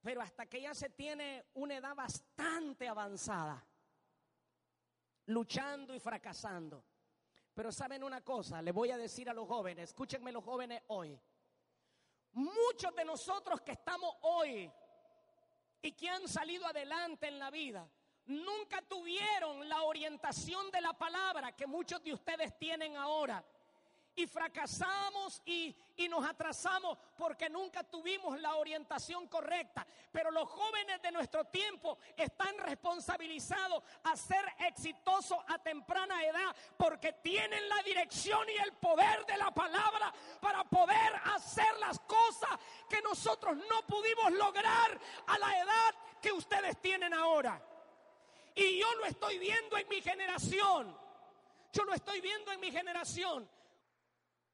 pero 0.00 0.22
hasta 0.22 0.46
que 0.46 0.60
ya 0.60 0.74
se 0.74 0.90
tiene 0.90 1.46
una 1.54 1.76
edad 1.76 1.94
bastante 1.94 2.88
avanzada 2.88 3.64
luchando 5.26 5.94
y 5.94 6.00
fracasando. 6.00 6.84
Pero 7.54 7.72
saben 7.72 8.04
una 8.04 8.22
cosa, 8.22 8.60
le 8.60 8.72
voy 8.72 8.90
a 8.90 8.98
decir 8.98 9.30
a 9.30 9.32
los 9.32 9.46
jóvenes, 9.46 9.90
escúchenme 9.90 10.30
los 10.32 10.44
jóvenes 10.44 10.82
hoy. 10.88 11.18
Muchos 12.32 12.94
de 12.94 13.04
nosotros 13.04 13.62
que 13.62 13.72
estamos 13.72 14.14
hoy 14.22 14.70
y 15.80 15.92
que 15.92 16.08
han 16.08 16.28
salido 16.28 16.66
adelante 16.66 17.28
en 17.28 17.38
la 17.38 17.50
vida, 17.50 17.88
nunca 18.26 18.82
tuvieron 18.82 19.68
la 19.68 19.82
orientación 19.82 20.70
de 20.70 20.80
la 20.80 20.92
palabra 20.92 21.52
que 21.52 21.66
muchos 21.66 22.02
de 22.02 22.12
ustedes 22.12 22.58
tienen 22.58 22.96
ahora 22.96 23.42
y 24.16 24.26
fracasamos 24.26 25.42
y, 25.44 25.76
nos 26.08 26.24
atrasamos 26.24 26.96
porque 27.16 27.50
nunca 27.50 27.82
tuvimos 27.82 28.40
la 28.40 28.54
orientación 28.54 29.26
correcta. 29.28 29.86
Pero 30.12 30.30
los 30.30 30.48
jóvenes 30.48 31.02
de 31.02 31.10
nuestro 31.12 31.44
tiempo 31.46 31.98
están 32.16 32.56
responsabilizados 32.58 33.82
a 34.04 34.16
ser 34.16 34.44
exitosos 34.60 35.38
a 35.48 35.58
temprana 35.58 36.24
edad 36.24 36.56
porque 36.76 37.12
tienen 37.14 37.68
la 37.68 37.82
dirección 37.82 38.48
y 38.48 38.56
el 38.62 38.72
poder 38.74 39.26
de 39.26 39.36
la 39.36 39.50
palabra 39.52 40.12
para 40.40 40.64
poder 40.64 41.14
hacer 41.34 41.76
las 41.80 41.98
cosas 42.00 42.50
que 42.88 43.02
nosotros 43.02 43.56
no 43.56 43.86
pudimos 43.86 44.32
lograr 44.32 44.98
a 45.26 45.38
la 45.38 45.58
edad 45.60 45.94
que 46.22 46.32
ustedes 46.32 46.80
tienen 46.80 47.12
ahora. 47.12 47.60
Y 48.54 48.78
yo 48.78 48.94
lo 48.94 49.04
estoy 49.04 49.38
viendo 49.38 49.76
en 49.76 49.88
mi 49.88 50.00
generación. 50.00 50.96
Yo 51.72 51.84
lo 51.84 51.92
estoy 51.92 52.22
viendo 52.22 52.52
en 52.52 52.60
mi 52.60 52.70
generación. 52.70 53.46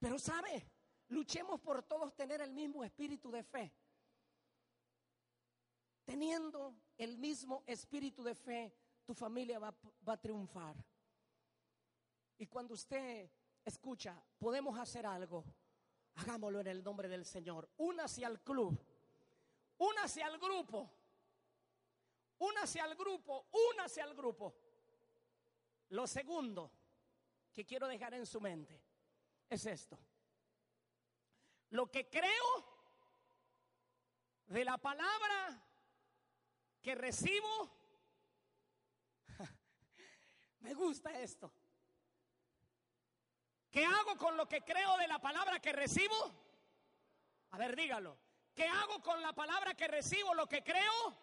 Pero 0.03 0.19
sabe, 0.19 0.69
luchemos 1.11 1.61
por 1.61 1.81
todos 1.85 2.13
tener 2.17 2.41
el 2.41 2.51
mismo 2.51 2.83
espíritu 2.83 3.31
de 3.31 3.45
fe. 3.45 3.73
Teniendo 6.05 6.75
el 6.99 7.17
mismo 7.19 7.63
espíritu 7.69 8.25
de 8.25 8.35
fe, 8.35 8.75
tu 9.05 9.15
familia 9.15 9.61
va, 9.61 9.73
va 10.07 10.15
a 10.15 10.21
triunfar. 10.21 10.75
Y 12.37 12.49
cuando 12.49 12.75
usted 12.75 13.31
escucha, 13.65 14.21
podemos 14.41 14.77
hacer 14.77 15.07
algo, 15.07 15.45
hagámoslo 16.17 16.59
en 16.59 16.67
el 16.67 16.83
nombre 16.83 17.09
del 17.09 17.25
Señor. 17.25 17.71
Únase 17.77 18.25
al 18.25 18.43
club, 18.43 18.77
únase 19.79 20.21
al 20.21 20.37
grupo, 20.37 20.91
únase 22.41 22.81
al 22.81 22.97
grupo, 22.97 23.47
únase 23.71 24.03
al 24.03 24.17
grupo. 24.17 24.53
Lo 25.91 26.09
segundo 26.09 26.73
que 27.53 27.65
quiero 27.65 27.87
dejar 27.87 28.15
en 28.15 28.27
su 28.27 28.41
mente 28.41 28.92
es 29.53 29.67
esto. 29.67 29.99
Lo 31.71 31.91
que 31.91 32.09
creo 32.09 32.73
de 34.47 34.65
la 34.65 34.79
palabra 34.79 35.63
que 36.83 36.95
recibo, 36.95 37.71
me 40.61 40.75
gusta 40.75 41.19
esto. 41.21 41.53
¿Qué 43.71 43.87
hago 43.87 44.17
con 44.19 44.37
lo 44.37 44.47
que 44.47 44.63
creo 44.63 44.99
de 44.99 45.09
la 45.09 45.19
palabra 45.19 45.61
que 45.61 45.73
recibo? 45.73 46.15
A 47.51 47.59
ver, 47.59 47.75
dígalo. 47.75 48.19
¿Qué 48.55 48.67
hago 48.67 49.01
con 49.03 49.23
la 49.23 49.33
palabra 49.33 49.75
que 49.75 49.89
recibo? 49.89 50.35
Lo 50.35 50.47
que 50.47 50.63
creo, 50.63 51.17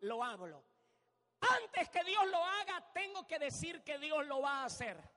lo 0.00 0.24
hablo. 0.24 0.64
Antes 1.40 1.90
que 1.90 2.02
Dios 2.04 2.26
lo 2.28 2.42
haga, 2.42 2.90
tengo 2.94 3.26
que 3.26 3.38
decir 3.38 3.84
que 3.84 3.98
Dios 3.98 4.26
lo 4.26 4.40
va 4.40 4.62
a 4.62 4.64
hacer. 4.64 5.15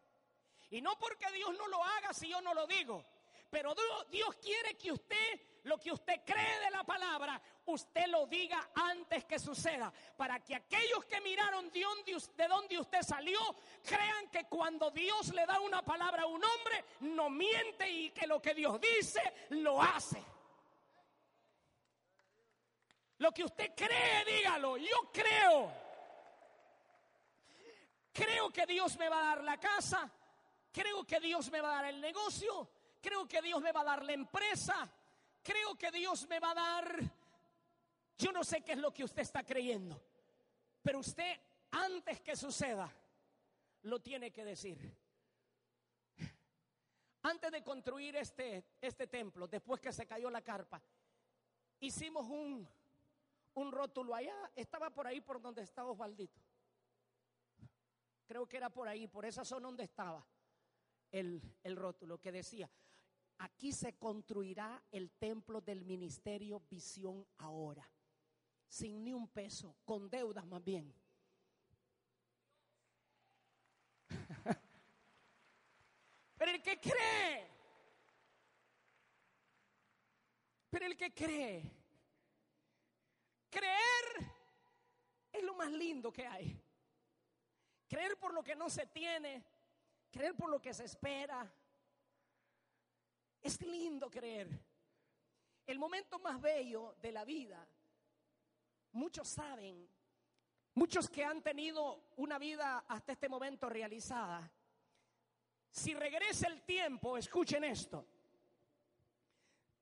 Y 0.72 0.82
no 0.82 0.98
porque 1.00 1.32
Dios 1.32 1.56
no 1.58 1.68
lo 1.68 1.84
haga 1.84 2.14
si 2.14 2.30
yo 2.30 2.42
no 2.42 2.54
lo 2.54 2.68
digo. 2.68 3.04
Pero 3.50 3.74
Dios 4.12 4.36
quiere 4.36 4.78
que 4.78 4.92
usted, 4.92 5.40
lo 5.64 5.80
que 5.80 5.92
usted 5.92 6.22
cree 6.24 6.60
de 6.60 6.70
la 6.70 6.84
palabra, 6.84 7.42
usted 7.66 8.06
lo 8.06 8.28
diga 8.28 8.70
antes 8.76 9.26
que 9.26 9.40
suceda. 9.40 9.92
Para 10.16 10.40
que 10.44 10.56
aquellos 10.56 11.04
que 11.06 11.20
miraron 11.22 11.72
de 11.72 12.48
donde, 12.48 12.78
usted 12.78 13.02
salió, 13.02 13.40
crean 13.84 14.30
que 14.30 14.46
cuando 14.46 14.92
Dios 14.92 15.34
le 15.34 15.48
da 15.48 15.60
una 15.62 15.82
palabra 15.84 16.24
a 16.24 16.28
un 16.28 16.44
hombre, 16.44 16.86
no 17.00 17.32
miente 17.32 17.90
y 17.90 18.12
que 18.12 18.28
lo 18.28 18.40
que 18.40 18.54
Dios 18.54 18.80
dice, 18.80 19.22
lo 19.50 19.82
hace. 19.82 20.24
Lo 23.18 23.32
que 23.32 23.44
usted 23.44 23.74
cree, 23.76 24.26
dígalo. 24.26 24.78
Yo 24.78 25.12
creo. 25.12 25.74
Creo 28.14 28.52
que 28.52 28.66
Dios 28.68 28.96
me 28.98 29.10
va 29.10 29.22
a 29.22 29.36
dar 29.36 29.44
la 29.44 29.60
casa. 29.60 30.12
Creo 30.72 31.04
que 31.04 31.20
Dios 31.20 31.50
me 31.52 31.62
va 31.62 31.72
a 31.72 31.82
dar 31.82 31.94
el 31.94 32.00
negocio. 32.00 32.70
Creo 33.02 33.28
que 33.28 33.42
Dios 33.42 33.62
me 33.62 33.72
va 33.72 33.82
a 33.82 33.86
dar 33.86 34.04
la 34.04 34.14
empresa. 34.14 34.90
Creo 35.42 35.76
que 35.76 35.92
Dios 35.92 36.28
me 36.28 36.40
va 36.40 36.52
a 36.52 36.56
dar... 36.56 37.00
Yo 38.18 38.32
no 38.32 38.44
sé 38.44 38.62
qué 38.62 38.74
es 38.74 38.78
lo 38.78 38.94
que 38.94 39.04
usted 39.04 39.22
está 39.22 39.44
creyendo. 39.44 40.02
Pero 40.82 41.00
usted, 41.00 41.40
antes 41.72 42.22
que 42.22 42.36
suceda, 42.36 42.94
lo 43.84 44.00
tiene 44.00 44.32
que 44.32 44.44
decir. 44.44 44.78
Antes 47.24 47.52
de 47.52 47.64
construir 47.64 48.16
este, 48.18 48.64
este 48.82 49.08
templo, 49.08 49.48
después 49.48 49.80
que 49.80 49.92
se 49.92 50.06
cayó 50.06 50.30
la 50.30 50.42
carpa, 50.42 50.82
hicimos 51.80 52.26
un, 52.28 52.68
un 53.56 53.72
rótulo 53.72 54.14
allá. 54.14 54.52
Estaba 54.56 54.90
por 54.90 55.08
ahí 55.08 55.22
por 55.22 55.42
donde 55.42 55.64
estaba 55.64 55.92
Osvaldito. 55.92 56.40
Creo 58.26 58.46
que 58.48 58.58
era 58.58 58.70
por 58.70 58.88
ahí, 58.88 59.08
por 59.08 59.26
esa 59.26 59.44
zona 59.44 59.68
donde 59.68 59.84
estaba 59.86 60.26
el, 61.12 61.42
el 61.64 61.76
rótulo 61.76 62.20
que 62.20 62.32
decía, 62.32 62.70
aquí 63.40 63.72
se 63.72 63.98
construirá 63.98 64.84
el 64.92 65.12
templo 65.12 65.62
del 65.62 65.84
ministerio 65.84 66.62
Visión 66.70 67.26
ahora, 67.38 67.90
sin 68.68 69.04
ni 69.04 69.14
un 69.14 69.28
peso, 69.28 69.78
con 69.86 70.10
deudas 70.10 70.46
más 70.46 70.64
bien. 70.64 70.94
Pero 76.38 76.52
el 76.52 76.62
que 76.62 76.80
cree, 76.80 77.52
pero 80.70 80.86
el 80.86 80.96
que 80.96 81.14
cree, 81.14 81.70
creer 83.50 84.32
es 85.34 85.44
lo 85.44 85.54
más 85.56 85.70
lindo 85.72 86.14
que 86.14 86.26
hay. 86.26 86.64
Creer 87.90 88.18
por 88.18 88.34
lo 88.34 88.42
que 88.44 88.56
no 88.56 88.70
se 88.70 88.86
tiene, 88.86 89.44
creer 90.10 90.36
por 90.36 90.50
lo 90.50 90.62
que 90.62 90.74
se 90.74 90.86
espera. 90.86 91.52
Es 93.42 93.62
lindo 93.62 94.10
creer. 94.10 94.48
El 95.66 95.80
momento 95.80 96.20
más 96.20 96.42
bello 96.42 96.96
de 97.02 97.12
la 97.12 97.24
vida, 97.24 97.66
muchos 98.94 99.28
saben, 99.28 99.88
muchos 100.74 101.10
que 101.10 101.24
han 101.24 101.42
tenido 101.42 102.10
una 102.18 102.40
vida 102.40 102.86
hasta 102.88 103.12
este 103.12 103.30
momento 103.30 103.70
realizada, 103.70 104.52
si 105.70 105.94
regresa 105.94 106.48
el 106.48 106.64
tiempo, 106.64 107.18
escuchen 107.18 107.64
esto, 107.64 108.08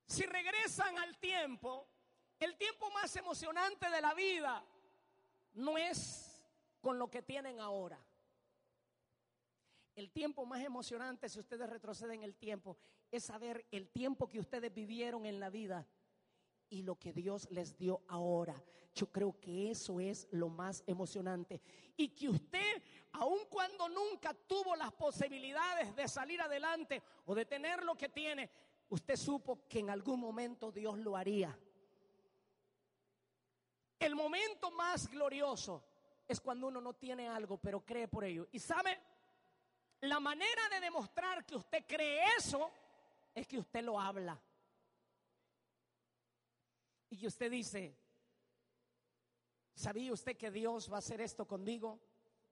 si 0.06 0.24
regresan 0.24 0.98
al 0.98 1.18
tiempo, 1.18 1.88
el 2.40 2.58
tiempo 2.58 2.92
más 2.92 3.16
emocionante 3.16 3.90
de 3.90 4.02
la 4.02 4.14
vida 4.14 4.64
no 5.54 5.78
es 5.78 6.42
con 6.82 7.00
lo 7.00 7.10
que 7.10 7.22
tienen 7.22 7.60
ahora. 7.60 8.00
El 9.98 10.12
tiempo 10.12 10.46
más 10.46 10.64
emocionante, 10.64 11.28
si 11.28 11.40
ustedes 11.40 11.68
retroceden 11.68 12.22
el 12.22 12.36
tiempo, 12.36 12.78
es 13.10 13.24
saber 13.24 13.66
el 13.72 13.90
tiempo 13.90 14.28
que 14.30 14.40
ustedes 14.40 14.72
vivieron 14.72 15.26
en 15.26 15.40
la 15.40 15.50
vida 15.50 15.88
y 16.70 16.84
lo 16.84 17.00
que 17.00 17.12
Dios 17.14 17.48
les 17.50 17.76
dio 17.80 18.04
ahora. 18.08 18.64
Yo 18.94 19.12
creo 19.12 19.40
que 19.40 19.72
eso 19.72 20.00
es 20.00 20.28
lo 20.30 20.50
más 20.50 20.84
emocionante. 20.86 21.60
Y 21.96 22.10
que 22.10 22.30
usted, 22.30 22.84
aun 23.14 23.40
cuando 23.50 23.90
nunca 23.90 24.36
tuvo 24.36 24.76
las 24.76 24.94
posibilidades 24.94 25.96
de 25.96 26.08
salir 26.08 26.40
adelante 26.42 27.02
o 27.26 27.34
de 27.34 27.46
tener 27.46 27.84
lo 27.84 27.98
que 27.98 28.10
tiene, 28.10 28.52
usted 28.90 29.16
supo 29.16 29.68
que 29.68 29.80
en 29.80 29.90
algún 29.90 30.20
momento 30.20 30.72
Dios 30.72 31.00
lo 31.00 31.18
haría. 31.18 31.58
El 33.98 34.14
momento 34.16 34.70
más 34.70 35.10
glorioso 35.10 35.84
es 36.28 36.40
cuando 36.40 36.68
uno 36.68 36.82
no 36.82 36.94
tiene 36.94 37.28
algo, 37.28 37.58
pero 37.58 37.84
cree 37.84 38.08
por 38.08 38.24
ello. 38.26 38.48
Y 38.52 38.60
sabe, 38.60 39.00
la 40.02 40.20
manera 40.20 40.70
de 40.70 40.80
demostrar 40.80 41.46
que 41.46 41.56
usted 41.56 41.86
cree 41.88 42.24
eso 42.38 42.72
es 43.34 43.48
que 43.48 43.58
usted 43.58 43.84
lo 43.84 44.00
habla. 44.00 44.40
Y 47.10 47.26
usted 47.26 47.50
dice, 47.50 47.98
¿sabía 49.74 50.14
usted 50.14 50.38
que 50.38 50.52
Dios 50.52 50.92
va 50.92 50.98
a 50.98 51.00
hacer 51.00 51.22
esto 51.22 51.48
conmigo? 51.48 52.00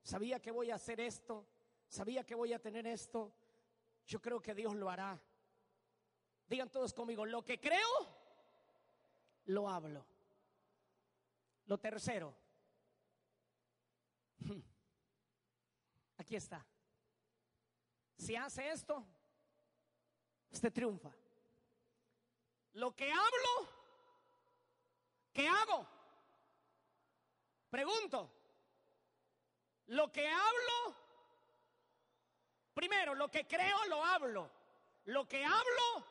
¿Sabía 0.01 0.41
que 0.41 0.51
voy 0.51 0.71
a 0.71 0.75
hacer 0.75 0.99
esto? 0.99 1.45
¿Sabía 1.88 2.25
que 2.25 2.36
voy 2.36 2.53
a 2.53 2.60
tener 2.60 2.88
esto? 2.88 3.34
Yo 4.05 4.21
creo 4.21 4.41
que 4.41 4.55
Dios 4.55 4.75
lo 4.75 4.89
hará. 4.89 5.19
Digan 6.47 6.69
todos 6.69 6.93
conmigo, 6.93 7.25
lo 7.25 7.43
que 7.43 7.60
creo, 7.60 7.89
lo 9.45 9.67
hablo. 9.67 10.05
Lo 11.65 11.79
tercero, 11.79 12.36
aquí 16.17 16.36
está. 16.36 16.63
Si 18.17 18.36
hace 18.36 18.69
esto, 18.69 19.06
usted 20.51 20.71
triunfa. 20.71 21.12
Lo 22.73 22.95
que 22.95 23.12
hablo, 23.12 23.69
¿qué 25.34 25.47
hago? 25.47 25.88
Pregunto. 27.69 28.32
Lo 29.88 30.12
que 30.12 30.28
hablo, 30.28 30.95
primero, 32.73 33.13
lo 33.13 33.30
que 33.30 33.45
creo, 33.45 33.86
lo 33.86 34.04
hablo. 34.04 34.49
Lo 35.06 35.28
que 35.28 35.45
hablo, 35.45 36.08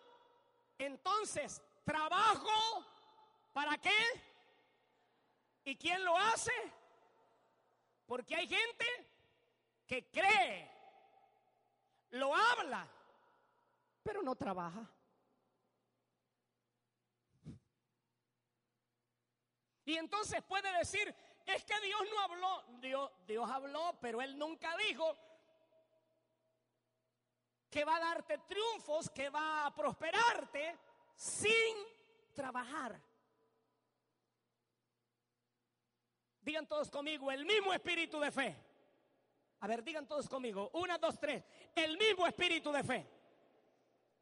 entonces, 0.79 1.61
trabajo, 1.85 2.85
¿para 3.53 3.77
qué? 3.79 3.99
¿Y 5.65 5.77
quién 5.77 6.05
lo 6.05 6.17
hace? 6.17 6.53
Porque 8.07 8.37
hay 8.37 8.47
gente 8.47 8.87
que 9.87 10.09
cree 10.11 10.74
lo 12.15 12.35
habla, 12.35 12.89
pero 14.03 14.23
no 14.23 14.35
trabaja. 14.35 14.89
Y 19.85 19.97
entonces 19.97 20.43
puede 20.43 20.73
decir, 20.79 21.15
es 21.45 21.65
que 21.65 21.81
Dios 21.81 22.01
no 22.11 22.21
habló, 22.21 22.65
Dios, 22.81 23.11
Dios 23.27 23.51
habló, 23.51 23.99
pero 24.01 24.23
Él 24.23 24.39
nunca 24.39 24.75
dijo 24.89 25.17
que 27.69 27.85
va 27.85 27.97
a 27.97 28.01
darte 28.01 28.39
triunfos, 28.39 29.11
que 29.11 29.29
va 29.29 29.67
a 29.67 29.75
prosperarte 29.75 30.79
sin 31.17 31.77
trabajar. 32.33 32.99
Digan 36.41 36.67
todos 36.67 36.91
conmigo, 36.91 37.31
el 37.33 37.45
mismo 37.45 37.73
espíritu 37.73 38.21
de 38.21 38.31
fe. 38.31 38.74
A 39.65 39.67
ver, 39.67 39.83
digan 39.83 40.07
todos 40.07 40.29
conmigo. 40.29 40.69
Una, 40.75 40.99
dos, 40.99 41.19
tres. 41.19 41.43
El 41.75 41.97
mismo 41.97 42.27
espíritu 42.27 42.71
de 42.71 42.85
fe. 42.85 43.07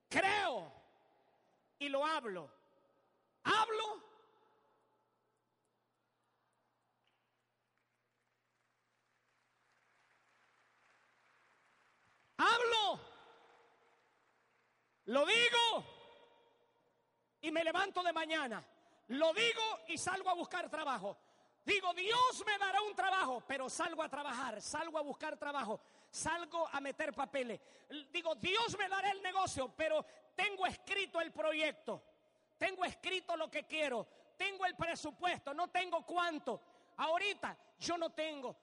Creo 0.08 0.72
y 1.80 1.88
lo 1.88 2.06
hablo. 2.06 2.48
Hablo. 3.42 4.04
Hablo. 12.36 13.00
Lo 15.06 15.26
digo. 15.26 15.84
Y 17.40 17.50
me 17.50 17.64
levanto 17.64 18.04
de 18.04 18.12
mañana. 18.12 18.64
Lo 19.08 19.34
digo 19.34 19.80
y 19.88 19.98
salgo 19.98 20.30
a 20.30 20.34
buscar 20.34 20.70
trabajo. 20.70 21.18
Digo, 21.64 21.92
Dios 21.94 22.42
me 22.44 22.58
dará 22.58 22.82
un 22.82 22.94
trabajo, 22.94 23.42
pero 23.46 23.70
salgo 23.70 24.02
a 24.02 24.08
trabajar, 24.08 24.60
salgo 24.60 24.98
a 24.98 25.02
buscar 25.02 25.36
trabajo, 25.36 25.80
salgo 26.10 26.68
a 26.72 26.80
meter 26.80 27.12
papeles. 27.12 27.60
Digo, 28.12 28.34
Dios 28.34 28.76
me 28.76 28.88
dará 28.88 29.10
el 29.10 29.22
negocio, 29.22 29.72
pero 29.76 30.04
tengo 30.34 30.66
escrito 30.66 31.20
el 31.20 31.30
proyecto, 31.30 32.02
tengo 32.58 32.84
escrito 32.84 33.36
lo 33.36 33.50
que 33.50 33.64
quiero, 33.64 34.06
tengo 34.36 34.66
el 34.66 34.74
presupuesto, 34.74 35.54
no 35.54 35.68
tengo 35.68 36.04
cuánto. 36.04 36.60
Ahorita 36.96 37.56
yo 37.78 37.96
no 37.96 38.10
tengo 38.10 38.56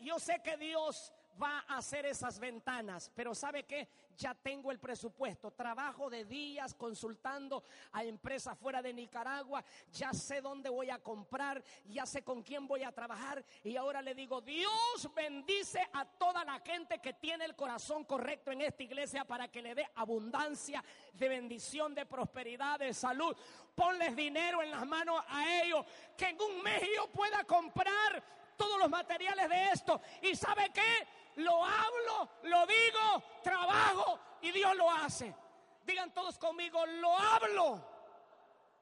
yo 0.00 0.18
sé 0.18 0.40
que 0.42 0.56
Dios 0.56 1.12
va 1.40 1.64
a 1.68 1.78
hacer 1.78 2.06
esas 2.06 2.38
ventanas, 2.38 3.10
pero 3.14 3.34
¿sabe 3.34 3.64
qué? 3.64 3.88
Ya 4.16 4.34
tengo 4.34 4.70
el 4.70 4.78
presupuesto, 4.78 5.50
trabajo 5.50 6.08
de 6.08 6.24
días 6.24 6.74
consultando 6.74 7.62
a 7.92 8.02
empresas 8.04 8.58
fuera 8.58 8.80
de 8.80 8.92
Nicaragua, 8.92 9.64
ya 9.92 10.12
sé 10.12 10.40
dónde 10.40 10.70
voy 10.70 10.90
a 10.90 10.98
comprar, 10.98 11.62
ya 11.86 12.06
sé 12.06 12.22
con 12.22 12.42
quién 12.42 12.66
voy 12.66 12.82
a 12.82 12.92
trabajar 12.92 13.44
y 13.62 13.76
ahora 13.76 14.00
le 14.00 14.14
digo, 14.14 14.40
Dios 14.40 15.10
bendice 15.14 15.86
a 15.92 16.04
toda 16.04 16.44
la 16.44 16.60
gente 16.60 16.98
que 16.98 17.12
tiene 17.14 17.44
el 17.44 17.54
corazón 17.54 18.04
correcto 18.04 18.50
en 18.50 18.62
esta 18.62 18.82
iglesia 18.82 19.24
para 19.24 19.48
que 19.48 19.62
le 19.62 19.74
dé 19.74 19.86
abundancia 19.96 20.82
de 21.12 21.28
bendición, 21.28 21.94
de 21.94 22.06
prosperidad, 22.06 22.78
de 22.78 22.94
salud. 22.94 23.36
Ponles 23.74 24.16
dinero 24.16 24.62
en 24.62 24.70
las 24.70 24.86
manos 24.86 25.22
a 25.28 25.62
ellos, 25.62 25.84
que 26.16 26.28
en 26.28 26.40
un 26.40 26.62
mes 26.62 26.82
yo 26.94 27.08
pueda 27.08 27.44
comprar 27.44 28.22
todos 28.56 28.78
los 28.78 28.88
materiales 28.88 29.48
de 29.48 29.70
esto. 29.70 30.00
¿Y 30.22 30.34
sabe 30.34 30.70
qué? 30.72 31.06
Lo 31.36 31.64
hablo, 31.64 32.30
lo 32.42 32.66
digo, 32.66 33.22
trabajo 33.42 34.18
y 34.40 34.52
Dios 34.52 34.76
lo 34.76 34.90
hace. 34.90 35.34
Digan 35.84 36.12
todos 36.12 36.38
conmigo, 36.38 36.84
lo 36.86 37.16
hablo, 37.16 37.80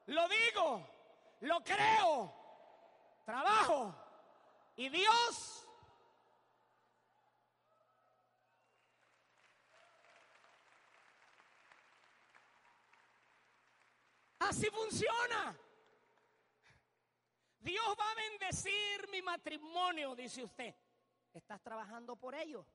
lo 0.07 0.27
digo, 0.27 0.87
lo 1.41 1.63
creo, 1.63 2.33
trabajo 3.25 3.93
y 4.75 4.89
Dios 4.89 5.65
Así 14.47 14.69
funciona. 14.69 15.57
Dios 17.59 17.95
va 17.99 18.11
a 18.11 18.15
bendecir 18.15 19.07
mi 19.09 19.21
matrimonio, 19.23 20.15
dice 20.15 20.43
usted. 20.43 20.75
¿Estás 21.35 21.61
trabajando 21.61 22.15
por 22.15 22.33
ello? 22.33 22.65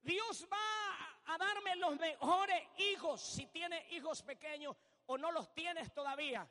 Dios 0.00 0.48
va 0.50 1.34
a 1.34 1.36
darme 1.36 1.76
los 1.76 1.98
mejores 1.98 2.62
hijos 2.78 3.20
si 3.20 3.46
tiene 3.48 3.86
hijos 3.90 4.22
pequeños 4.22 4.74
o 5.06 5.18
no 5.18 5.30
los 5.30 5.52
tienes 5.52 5.92
todavía. 5.92 6.50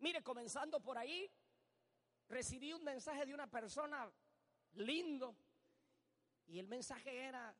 Mire, 0.00 0.22
comenzando 0.22 0.78
por 0.80 0.98
ahí, 0.98 1.26
recibí 2.28 2.74
un 2.74 2.84
mensaje 2.84 3.24
de 3.24 3.32
una 3.32 3.46
persona 3.46 4.12
lindo 4.74 5.34
y 6.46 6.58
el 6.58 6.68
mensaje 6.68 7.24
era, 7.24 7.56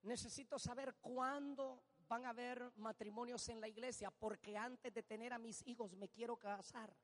necesito 0.00 0.58
saber 0.58 0.94
cuándo 0.94 1.84
van 2.08 2.24
a 2.24 2.30
haber 2.30 2.72
matrimonios 2.76 3.46
en 3.50 3.60
la 3.60 3.68
iglesia 3.68 4.10
porque 4.10 4.56
antes 4.56 4.94
de 4.94 5.02
tener 5.02 5.34
a 5.34 5.38
mis 5.38 5.64
hijos 5.66 5.92
me 5.92 6.08
quiero 6.08 6.38
casar. 6.38 6.96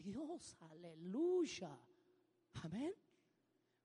Dios, 0.00 0.56
aleluya. 0.70 1.76
Amén. 2.62 2.94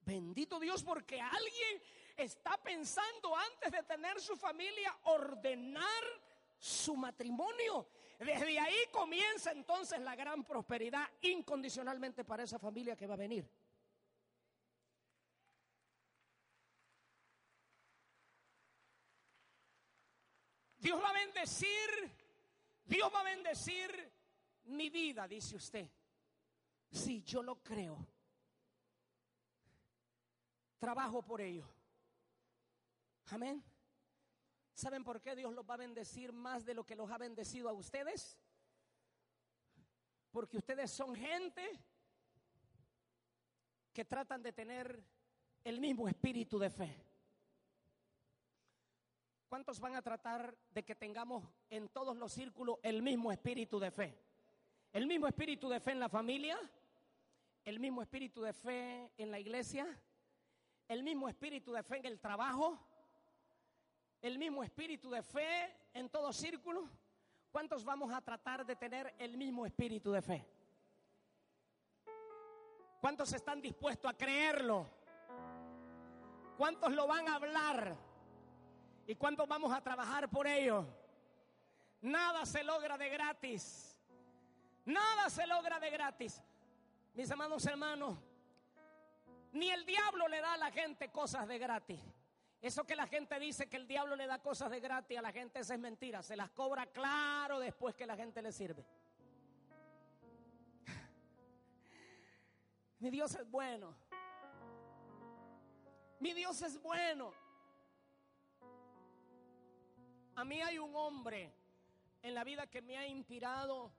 Bendito 0.02 0.60
Dios 0.60 0.84
porque 0.84 1.20
alguien 1.20 1.82
está 2.16 2.58
pensando 2.58 3.36
antes 3.36 3.72
de 3.72 3.84
tener 3.84 4.20
su 4.22 4.36
familia 4.36 4.96
ordenar 5.04 6.04
su 6.58 6.96
matrimonio. 6.96 7.88
Desde 8.20 8.60
ahí 8.60 8.78
comienza 8.92 9.52
entonces 9.52 10.00
la 10.00 10.16
gran 10.16 10.44
prosperidad 10.44 11.10
incondicionalmente 11.22 12.24
para 12.24 12.44
esa 12.44 12.60
familia 12.60 12.96
que 12.96 13.08
va 13.08 13.16
a 13.16 13.18
venir. 13.18 13.50
Dios 20.78 21.02
va 21.02 21.10
a 21.10 21.14
bendecir, 21.14 22.16
Dios 22.86 23.12
va 23.12 23.22
a 23.22 23.24
bendecir 23.24 24.14
mi 24.66 24.92
vida, 24.92 25.28
dice 25.28 25.56
usted. 25.56 25.90
Sí, 26.96 27.22
yo 27.24 27.44
lo 27.44 27.62
creo. 27.62 27.98
Trabajo 30.80 31.22
por 31.22 31.42
ello. 31.42 31.68
Amén. 33.28 33.62
¿Saben 34.74 35.04
por 35.04 35.22
qué 35.22 35.36
Dios 35.36 35.54
los 35.54 35.70
va 35.70 35.74
a 35.74 35.78
bendecir 35.78 36.32
más 36.32 36.64
de 36.64 36.74
lo 36.74 36.86
que 36.86 36.96
los 36.96 37.12
ha 37.12 37.18
bendecido 37.18 37.68
a 37.68 37.74
ustedes? 37.74 38.38
Porque 40.32 40.58
ustedes 40.58 40.90
son 40.90 41.14
gente 41.16 41.70
que 43.92 44.06
tratan 44.06 44.42
de 44.42 44.54
tener 44.54 45.04
el 45.66 45.82
mismo 45.82 46.08
espíritu 46.08 46.58
de 46.58 46.70
fe. 46.70 46.96
¿Cuántos 49.50 49.82
van 49.82 49.96
a 49.96 50.02
tratar 50.02 50.58
de 50.72 50.84
que 50.84 50.96
tengamos 50.96 51.44
en 51.70 51.90
todos 51.90 52.16
los 52.16 52.32
círculos 52.32 52.78
el 52.84 53.02
mismo 53.02 53.34
espíritu 53.34 53.80
de 53.80 53.92
fe? 53.92 54.18
El 54.94 55.08
mismo 55.08 55.28
espíritu 55.28 55.68
de 55.68 55.82
fe 55.82 55.92
en 55.92 56.00
la 56.00 56.10
familia, 56.10 56.58
el 57.66 57.80
mismo 57.80 58.04
espíritu 58.04 58.44
de 58.44 58.54
fe 58.54 59.12
en 59.18 59.32
la 59.32 59.40
iglesia, 59.40 59.88
el 60.88 61.02
mismo 61.02 61.28
espíritu 61.28 61.74
de 61.74 61.82
fe 61.82 61.98
en 61.98 62.06
el 62.06 62.20
trabajo, 62.20 62.80
el 64.22 64.38
mismo 64.38 64.64
espíritu 64.64 65.10
de 65.10 65.24
fe 65.24 65.76
en 65.94 66.10
todo 66.10 66.32
círculo. 66.32 66.88
¿Cuántos 67.52 67.84
vamos 67.84 68.14
a 68.14 68.22
tratar 68.22 68.66
de 68.66 68.76
tener 68.76 69.16
el 69.18 69.36
mismo 69.36 69.66
espíritu 69.66 70.12
de 70.12 70.22
fe? 70.22 70.46
¿Cuántos 73.02 73.34
están 73.34 73.62
dispuestos 73.62 74.12
a 74.12 74.14
creerlo? 74.16 74.88
¿Cuántos 76.58 76.92
lo 76.92 77.08
van 77.08 77.28
a 77.28 77.36
hablar? 77.36 77.96
¿Y 79.08 79.16
cuántos 79.16 79.48
vamos 79.48 79.74
a 79.74 79.82
trabajar 79.82 80.30
por 80.30 80.46
ello? 80.48 80.86
Nada 82.02 82.46
se 82.46 82.64
logra 82.64 82.98
de 82.98 83.10
gratis. 83.10 83.98
Nada 84.86 85.30
se 85.30 85.48
logra 85.48 85.80
de 85.80 85.90
gratis. 85.90 86.44
Mis 87.16 87.32
amados 87.32 87.66
hermanos, 87.66 88.18
ni 89.54 89.70
el 89.70 89.86
diablo 89.86 90.28
le 90.28 90.42
da 90.42 90.54
a 90.54 90.58
la 90.58 90.70
gente 90.70 91.10
cosas 91.10 91.48
de 91.48 91.58
gratis. 91.58 92.02
Eso 92.62 92.84
que 92.84 92.94
la 92.94 93.08
gente 93.08 93.40
dice 93.40 93.70
que 93.70 93.78
el 93.78 93.88
diablo 93.88 94.18
le 94.18 94.28
da 94.28 94.42
cosas 94.42 94.70
de 94.70 94.82
gratis 94.82 95.18
a 95.18 95.22
la 95.22 95.32
gente, 95.32 95.60
esa 95.60 95.76
es 95.76 95.80
mentira. 95.80 96.22
Se 96.22 96.36
las 96.36 96.50
cobra 96.50 96.88
claro 96.88 97.60
después 97.60 97.96
que 97.96 98.06
la 98.06 98.18
gente 98.18 98.42
le 98.42 98.52
sirve. 98.52 98.86
Mi 103.00 103.10
Dios 103.10 103.34
es 103.36 103.50
bueno. 103.50 103.96
Mi 106.20 106.34
Dios 106.34 106.62
es 106.64 106.82
bueno. 106.82 107.32
A 110.36 110.44
mí 110.44 110.62
hay 110.62 110.80
un 110.80 110.94
hombre 110.98 111.54
en 112.22 112.36
la 112.36 112.44
vida 112.44 112.68
que 112.68 112.82
me 112.82 112.98
ha 112.98 113.08
inspirado 113.08 113.90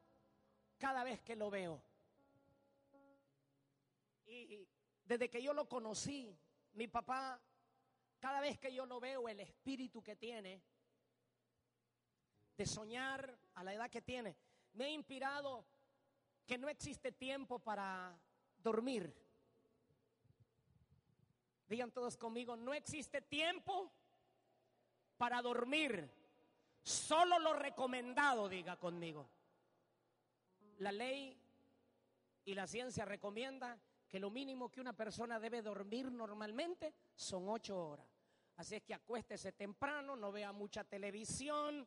cada 0.78 1.02
vez 1.02 1.22
que 1.22 1.34
lo 1.34 1.48
veo. 1.48 1.80
Y 4.26 4.66
desde 5.04 5.30
que 5.30 5.42
yo 5.42 5.52
lo 5.52 5.68
conocí, 5.68 6.36
mi 6.72 6.88
papá, 6.88 7.40
cada 8.18 8.40
vez 8.40 8.58
que 8.58 8.74
yo 8.74 8.86
lo 8.86 9.00
veo, 9.00 9.28
el 9.28 9.40
espíritu 9.40 10.02
que 10.02 10.16
tiene 10.16 10.62
de 12.56 12.66
soñar 12.66 13.38
a 13.54 13.62
la 13.62 13.74
edad 13.74 13.90
que 13.90 14.02
tiene, 14.02 14.36
me 14.72 14.86
ha 14.86 14.90
inspirado 14.90 15.64
que 16.46 16.58
no 16.58 16.68
existe 16.68 17.12
tiempo 17.12 17.58
para 17.58 18.18
dormir. 18.58 19.14
Digan 21.68 21.90
todos 21.90 22.16
conmigo, 22.16 22.56
no 22.56 22.74
existe 22.74 23.20
tiempo 23.22 23.92
para 25.16 25.42
dormir. 25.42 26.10
Solo 26.82 27.38
lo 27.38 27.52
recomendado, 27.52 28.48
diga 28.48 28.76
conmigo. 28.76 29.28
La 30.78 30.92
ley 30.92 31.36
y 32.44 32.54
la 32.54 32.66
ciencia 32.66 33.04
recomienda 33.04 33.78
que 34.08 34.20
lo 34.20 34.30
mínimo 34.30 34.70
que 34.70 34.80
una 34.80 34.92
persona 34.92 35.38
debe 35.38 35.62
dormir 35.62 36.10
normalmente 36.10 36.94
son 37.14 37.48
ocho 37.48 37.78
horas. 37.78 38.06
Así 38.56 38.76
es 38.76 38.82
que 38.82 38.94
acuéstese 38.94 39.52
temprano, 39.52 40.16
no 40.16 40.32
vea 40.32 40.52
mucha 40.52 40.84
televisión 40.84 41.86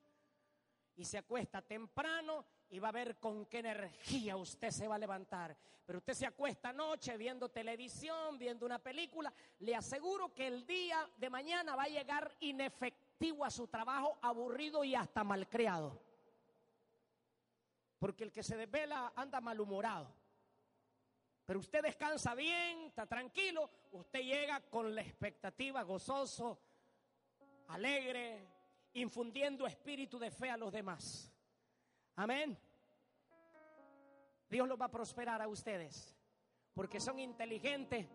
y 0.95 1.05
se 1.05 1.17
acuesta 1.17 1.61
temprano 1.61 2.45
y 2.69 2.79
va 2.79 2.89
a 2.89 2.93
ver 2.93 3.19
con 3.19 3.45
qué 3.45 3.59
energía 3.59 4.35
usted 4.35 4.69
se 4.69 4.87
va 4.87 4.95
a 4.95 4.99
levantar. 4.99 5.57
Pero 5.85 5.97
usted 5.97 6.13
se 6.13 6.27
acuesta 6.27 6.69
anoche 6.69 7.17
viendo 7.17 7.49
televisión, 7.49 8.37
viendo 8.37 8.65
una 8.65 8.77
película, 8.77 9.33
le 9.59 9.75
aseguro 9.75 10.35
que 10.35 10.45
el 10.45 10.67
día 10.67 11.09
de 11.17 11.29
mañana 11.31 11.75
va 11.75 11.83
a 11.83 11.87
llegar 11.87 12.35
inefectivo 12.41 13.43
a 13.43 13.49
su 13.49 13.67
trabajo, 13.67 14.19
aburrido 14.21 14.83
y 14.83 14.93
hasta 14.93 15.23
malcriado. 15.23 15.99
Porque 17.97 18.23
el 18.23 18.31
que 18.31 18.43
se 18.43 18.55
desvela 18.55 19.13
anda 19.15 19.41
malhumorado. 19.41 20.18
Pero 21.49 21.61
usted 21.61 21.81
descansa 21.81 22.35
bien, 22.35 22.81
está 22.81 23.07
tranquilo, 23.07 23.71
usted 23.93 24.19
llega 24.19 24.61
con 24.69 24.93
la 24.93 25.01
expectativa, 25.01 25.81
gozoso, 25.81 26.59
alegre, 27.69 28.47
infundiendo 28.93 29.65
espíritu 29.65 30.19
de 30.19 30.29
fe 30.29 30.51
a 30.51 30.57
los 30.57 30.71
demás. 30.71 31.33
Amén. 32.17 32.55
Dios 34.47 34.67
los 34.67 34.79
va 34.79 34.85
a 34.85 34.91
prosperar 34.91 35.41
a 35.41 35.47
ustedes, 35.47 36.15
porque 36.75 36.99
son 36.99 37.17
inteligentes 37.17 38.05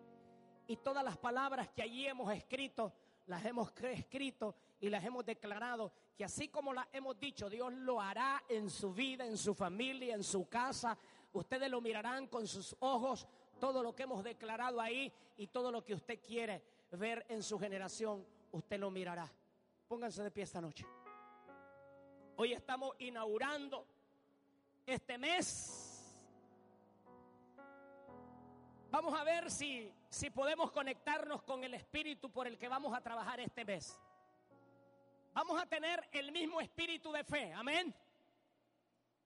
y 0.68 0.77
todas 0.77 1.03
las 1.03 1.18
palabras 1.18 1.68
que 1.70 1.83
allí 1.83 2.07
hemos 2.07 2.33
escrito, 2.33 2.92
las 3.27 3.44
hemos 3.44 3.73
escrito 3.83 4.55
y 4.79 4.88
las 4.90 5.05
hemos 5.05 5.25
declarado 5.25 5.92
que 6.14 6.25
así 6.25 6.51
como 6.51 6.73
las 6.73 6.87
hemos 6.92 7.18
dicho, 7.18 7.51
Dios 7.51 7.73
lo 7.73 8.01
hará 8.01 8.44
en 8.49 8.70
su 8.70 8.94
vida, 8.94 9.27
en 9.27 9.37
su 9.37 9.57
familia, 9.57 10.14
en 10.14 10.23
su 10.23 10.49
casa, 10.49 10.97
Ustedes 11.35 11.68
lo 11.68 11.81
mirarán 11.81 12.29
con 12.29 12.47
sus 12.47 12.77
ojos, 12.79 13.27
todo 13.59 13.83
lo 13.83 13.92
que 13.92 14.05
hemos 14.05 14.23
declarado 14.23 14.81
ahí 14.81 15.12
y 15.37 15.49
todo 15.49 15.73
lo 15.73 15.85
que 15.85 15.92
usted 15.92 16.20
quiere 16.20 16.62
ver 16.92 17.27
en 17.29 17.42
su 17.42 17.59
generación, 17.59 18.25
usted 18.53 18.79
lo 18.79 18.88
mirará. 18.88 19.29
Pónganse 19.88 20.23
de 20.23 20.31
pie 20.31 20.44
esta 20.44 20.61
noche. 20.61 20.87
Hoy 22.37 22.53
estamos 22.53 22.94
inaugurando 23.01 23.85
este 24.87 25.18
mes. 25.18 26.16
Vamos 28.92 29.18
a 29.18 29.25
ver 29.25 29.51
si, 29.51 29.92
si 30.09 30.31
podemos 30.31 30.70
conectarnos 30.70 31.42
con 31.42 31.64
el 31.64 31.75
espíritu 31.75 32.31
por 32.31 32.47
el 32.47 32.57
que 32.57 32.68
vamos 32.68 32.97
a 32.97 33.01
trabajar 33.01 33.40
este 33.40 33.64
mes. 33.64 34.01
Vamos 35.33 35.61
a 35.61 35.66
tener 35.66 36.09
el 36.12 36.31
mismo 36.31 36.61
espíritu 36.61 37.11
de 37.11 37.25
fe, 37.25 37.53
amén. 37.53 37.92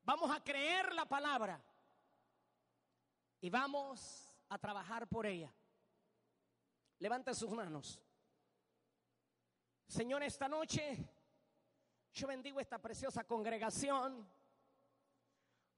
Vamos 0.04 0.34
a 0.34 0.42
creer 0.42 0.94
la 0.94 1.04
palabra 1.04 1.62
y 3.40 3.50
vamos 3.50 4.28
a 4.48 4.58
trabajar 4.58 5.06
por 5.08 5.26
ella. 5.26 5.52
Levante 6.98 7.34
sus 7.34 7.50
manos. 7.50 8.00
Señor, 9.86 10.22
esta 10.22 10.48
noche 10.48 10.96
yo 12.12 12.26
bendigo 12.26 12.58
esta 12.60 12.78
preciosa 12.78 13.24
congregación. 13.24 14.28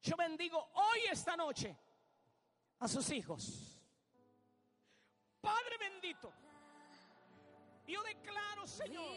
Yo 0.03 0.17
bendigo 0.17 0.71
hoy, 0.75 1.01
esta 1.11 1.37
noche, 1.37 1.77
a 2.79 2.89
sus 2.89 3.11
hijos. 3.11 3.77
Padre 5.41 5.77
bendito, 5.79 6.33
yo 7.87 8.03
declaro, 8.03 8.67
Señor, 8.67 9.13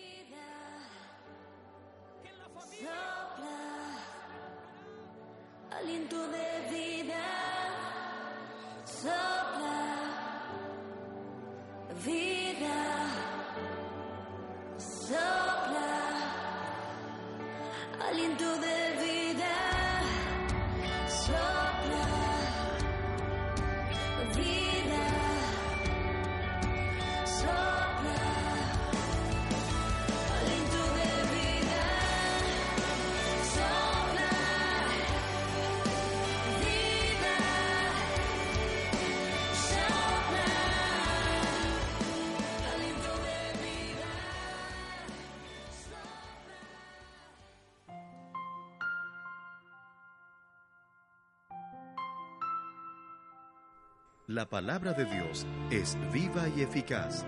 que 2.22 2.30
en 2.30 2.38
la 2.38 2.50
familia... 2.50 3.44
aliento 5.72 6.28
de 6.28 6.70
vida 6.70 7.83
sopla 8.86 9.82
vida 12.04 12.82
sopla 14.78 15.94
aliento 18.10 18.58
de 18.60 18.83
La 54.34 54.50
palabra 54.50 54.94
de 54.94 55.06
Dios 55.06 55.46
es 55.70 55.96
viva 56.12 56.50
y 56.50 56.62
eficaz. 56.62 57.24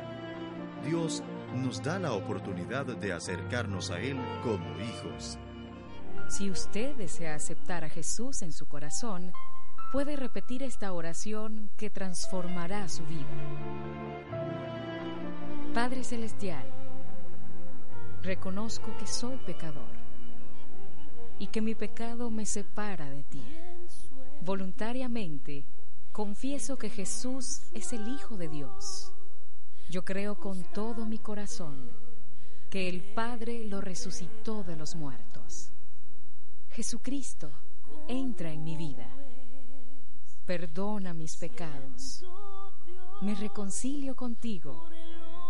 Dios 0.84 1.22
nos 1.54 1.84
da 1.84 2.00
la 2.00 2.14
oportunidad 2.14 2.84
de 2.88 3.14
acercarnos 3.14 3.92
a 3.92 4.00
Él 4.00 4.18
como 4.42 4.66
hijos. 4.80 5.38
Si 6.30 6.50
usted 6.50 6.96
desea 6.96 7.36
aceptar 7.36 7.84
a 7.84 7.90
Jesús 7.90 8.42
en 8.42 8.52
su 8.52 8.66
corazón, 8.66 9.34
puede 9.92 10.16
repetir 10.16 10.64
esta 10.64 10.92
oración 10.94 11.70
que 11.78 11.92
transformará 11.92 12.90
su 12.90 13.06
vida. 13.06 13.28
Padre 15.76 16.04
Celestial, 16.04 16.66
reconozco 18.24 18.98
que 18.98 19.06
soy 19.06 19.38
pecador 19.46 19.94
y 21.38 21.46
que 21.46 21.62
mi 21.62 21.76
pecado 21.76 22.32
me 22.32 22.48
separa 22.48 23.12
de 23.12 23.22
ti. 23.22 23.44
Voluntariamente, 24.42 25.66
confieso 26.16 26.78
que 26.78 26.90
Jesús 26.90 27.64
es 27.74 27.92
el 27.92 28.08
Hijo 28.08 28.38
de 28.38 28.48
Dios. 28.48 29.12
Yo 29.90 30.06
creo 30.06 30.40
con 30.40 30.64
todo 30.72 31.06
mi 31.06 31.18
corazón 31.18 31.92
que 32.70 32.88
el 32.88 33.02
Padre 33.14 33.66
lo 33.66 33.82
resucitó 33.82 34.64
de 34.64 34.78
los 34.78 34.96
muertos. 34.96 35.72
Jesucristo, 36.72 37.52
entra 38.08 38.54
en 38.54 38.64
mi 38.64 38.78
vida. 38.78 39.10
Perdona 40.46 41.14
mis 41.14 41.36
pecados. 41.36 42.24
Me 43.22 43.36
reconcilio 43.36 44.16
contigo 44.16 44.88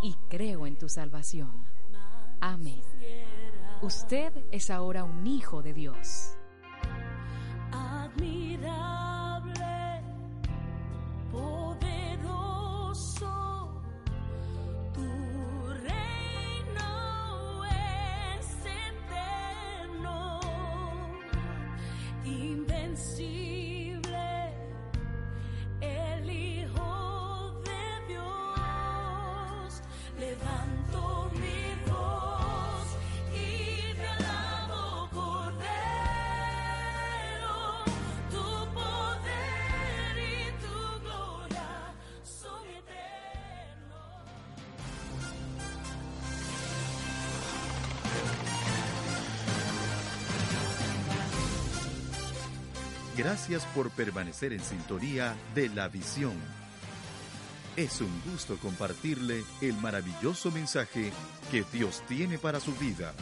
y 0.01 0.15
creo 0.28 0.65
en 0.65 0.80
tu 0.80 0.89
salvación. 0.89 1.63
Amén. 2.41 2.82
Usted 3.84 4.34
es 4.51 4.71
ahora 4.71 5.04
un 5.04 5.28
hijo 5.28 5.62
de 5.62 5.75
Dios. 5.75 6.36
Gracias 53.17 53.65
por 53.67 53.91
permanecer 53.91 54.51
en 54.51 54.60
sintonía 54.60 55.36
de 55.54 55.69
la 55.69 55.88
visión. 55.88 56.34
Es 57.78 58.01
un 58.01 58.12
gusto 58.30 58.58
compartirle 58.58 59.43
el 59.62 59.73
maravilloso 59.75 60.51
mensaje 60.51 61.12
que 61.49 61.63
Dios 61.71 62.04
tiene 62.10 62.38
para 62.38 62.60
su 62.60 62.73
vida. 62.73 63.13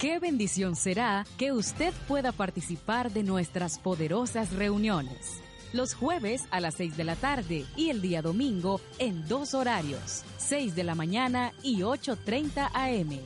Qué 0.00 0.20
bendición 0.20 0.76
será 0.76 1.24
que 1.36 1.52
usted 1.52 1.92
pueda 2.06 2.30
participar 2.30 3.12
de 3.12 3.24
nuestras 3.24 3.78
poderosas 3.78 4.52
reuniones. 4.52 5.40
Los 5.72 5.94
jueves 5.94 6.44
a 6.50 6.60
las 6.60 6.74
6 6.74 6.96
de 6.96 7.04
la 7.04 7.16
tarde 7.16 7.64
y 7.76 7.90
el 7.90 8.02
día 8.02 8.22
domingo 8.22 8.80
en 8.98 9.26
dos 9.26 9.54
horarios, 9.54 10.22
6 10.38 10.76
de 10.76 10.84
la 10.84 10.94
mañana 10.94 11.52
y 11.62 11.80
8.30 11.80 12.70
am. 12.72 13.18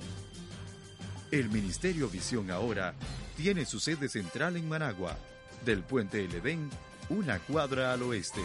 El 1.33 1.51
Ministerio 1.51 2.09
Visión 2.09 2.51
Ahora 2.51 2.95
tiene 3.37 3.67
su 3.67 3.79
sede 3.79 4.09
central 4.09 4.57
en 4.57 4.69
Managua, 4.69 5.17
del 5.65 5.83
puente 5.83 6.25
El 6.25 6.35
Edén, 6.35 6.71
una 7.09 7.39
cuadra 7.39 7.93
al 7.93 8.03
oeste. 8.03 8.41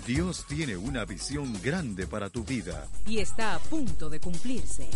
Dios 0.07 0.45
tiene 0.49 0.77
una 0.77 1.05
visión 1.05 1.53
grande 1.63 2.07
para 2.07 2.31
tu 2.31 2.45
vida. 2.45 2.87
Y 3.07 3.19
está 3.19 3.55
a 3.55 3.59
punto 3.59 4.09
de 4.09 4.21
cumplirse. 4.21 4.89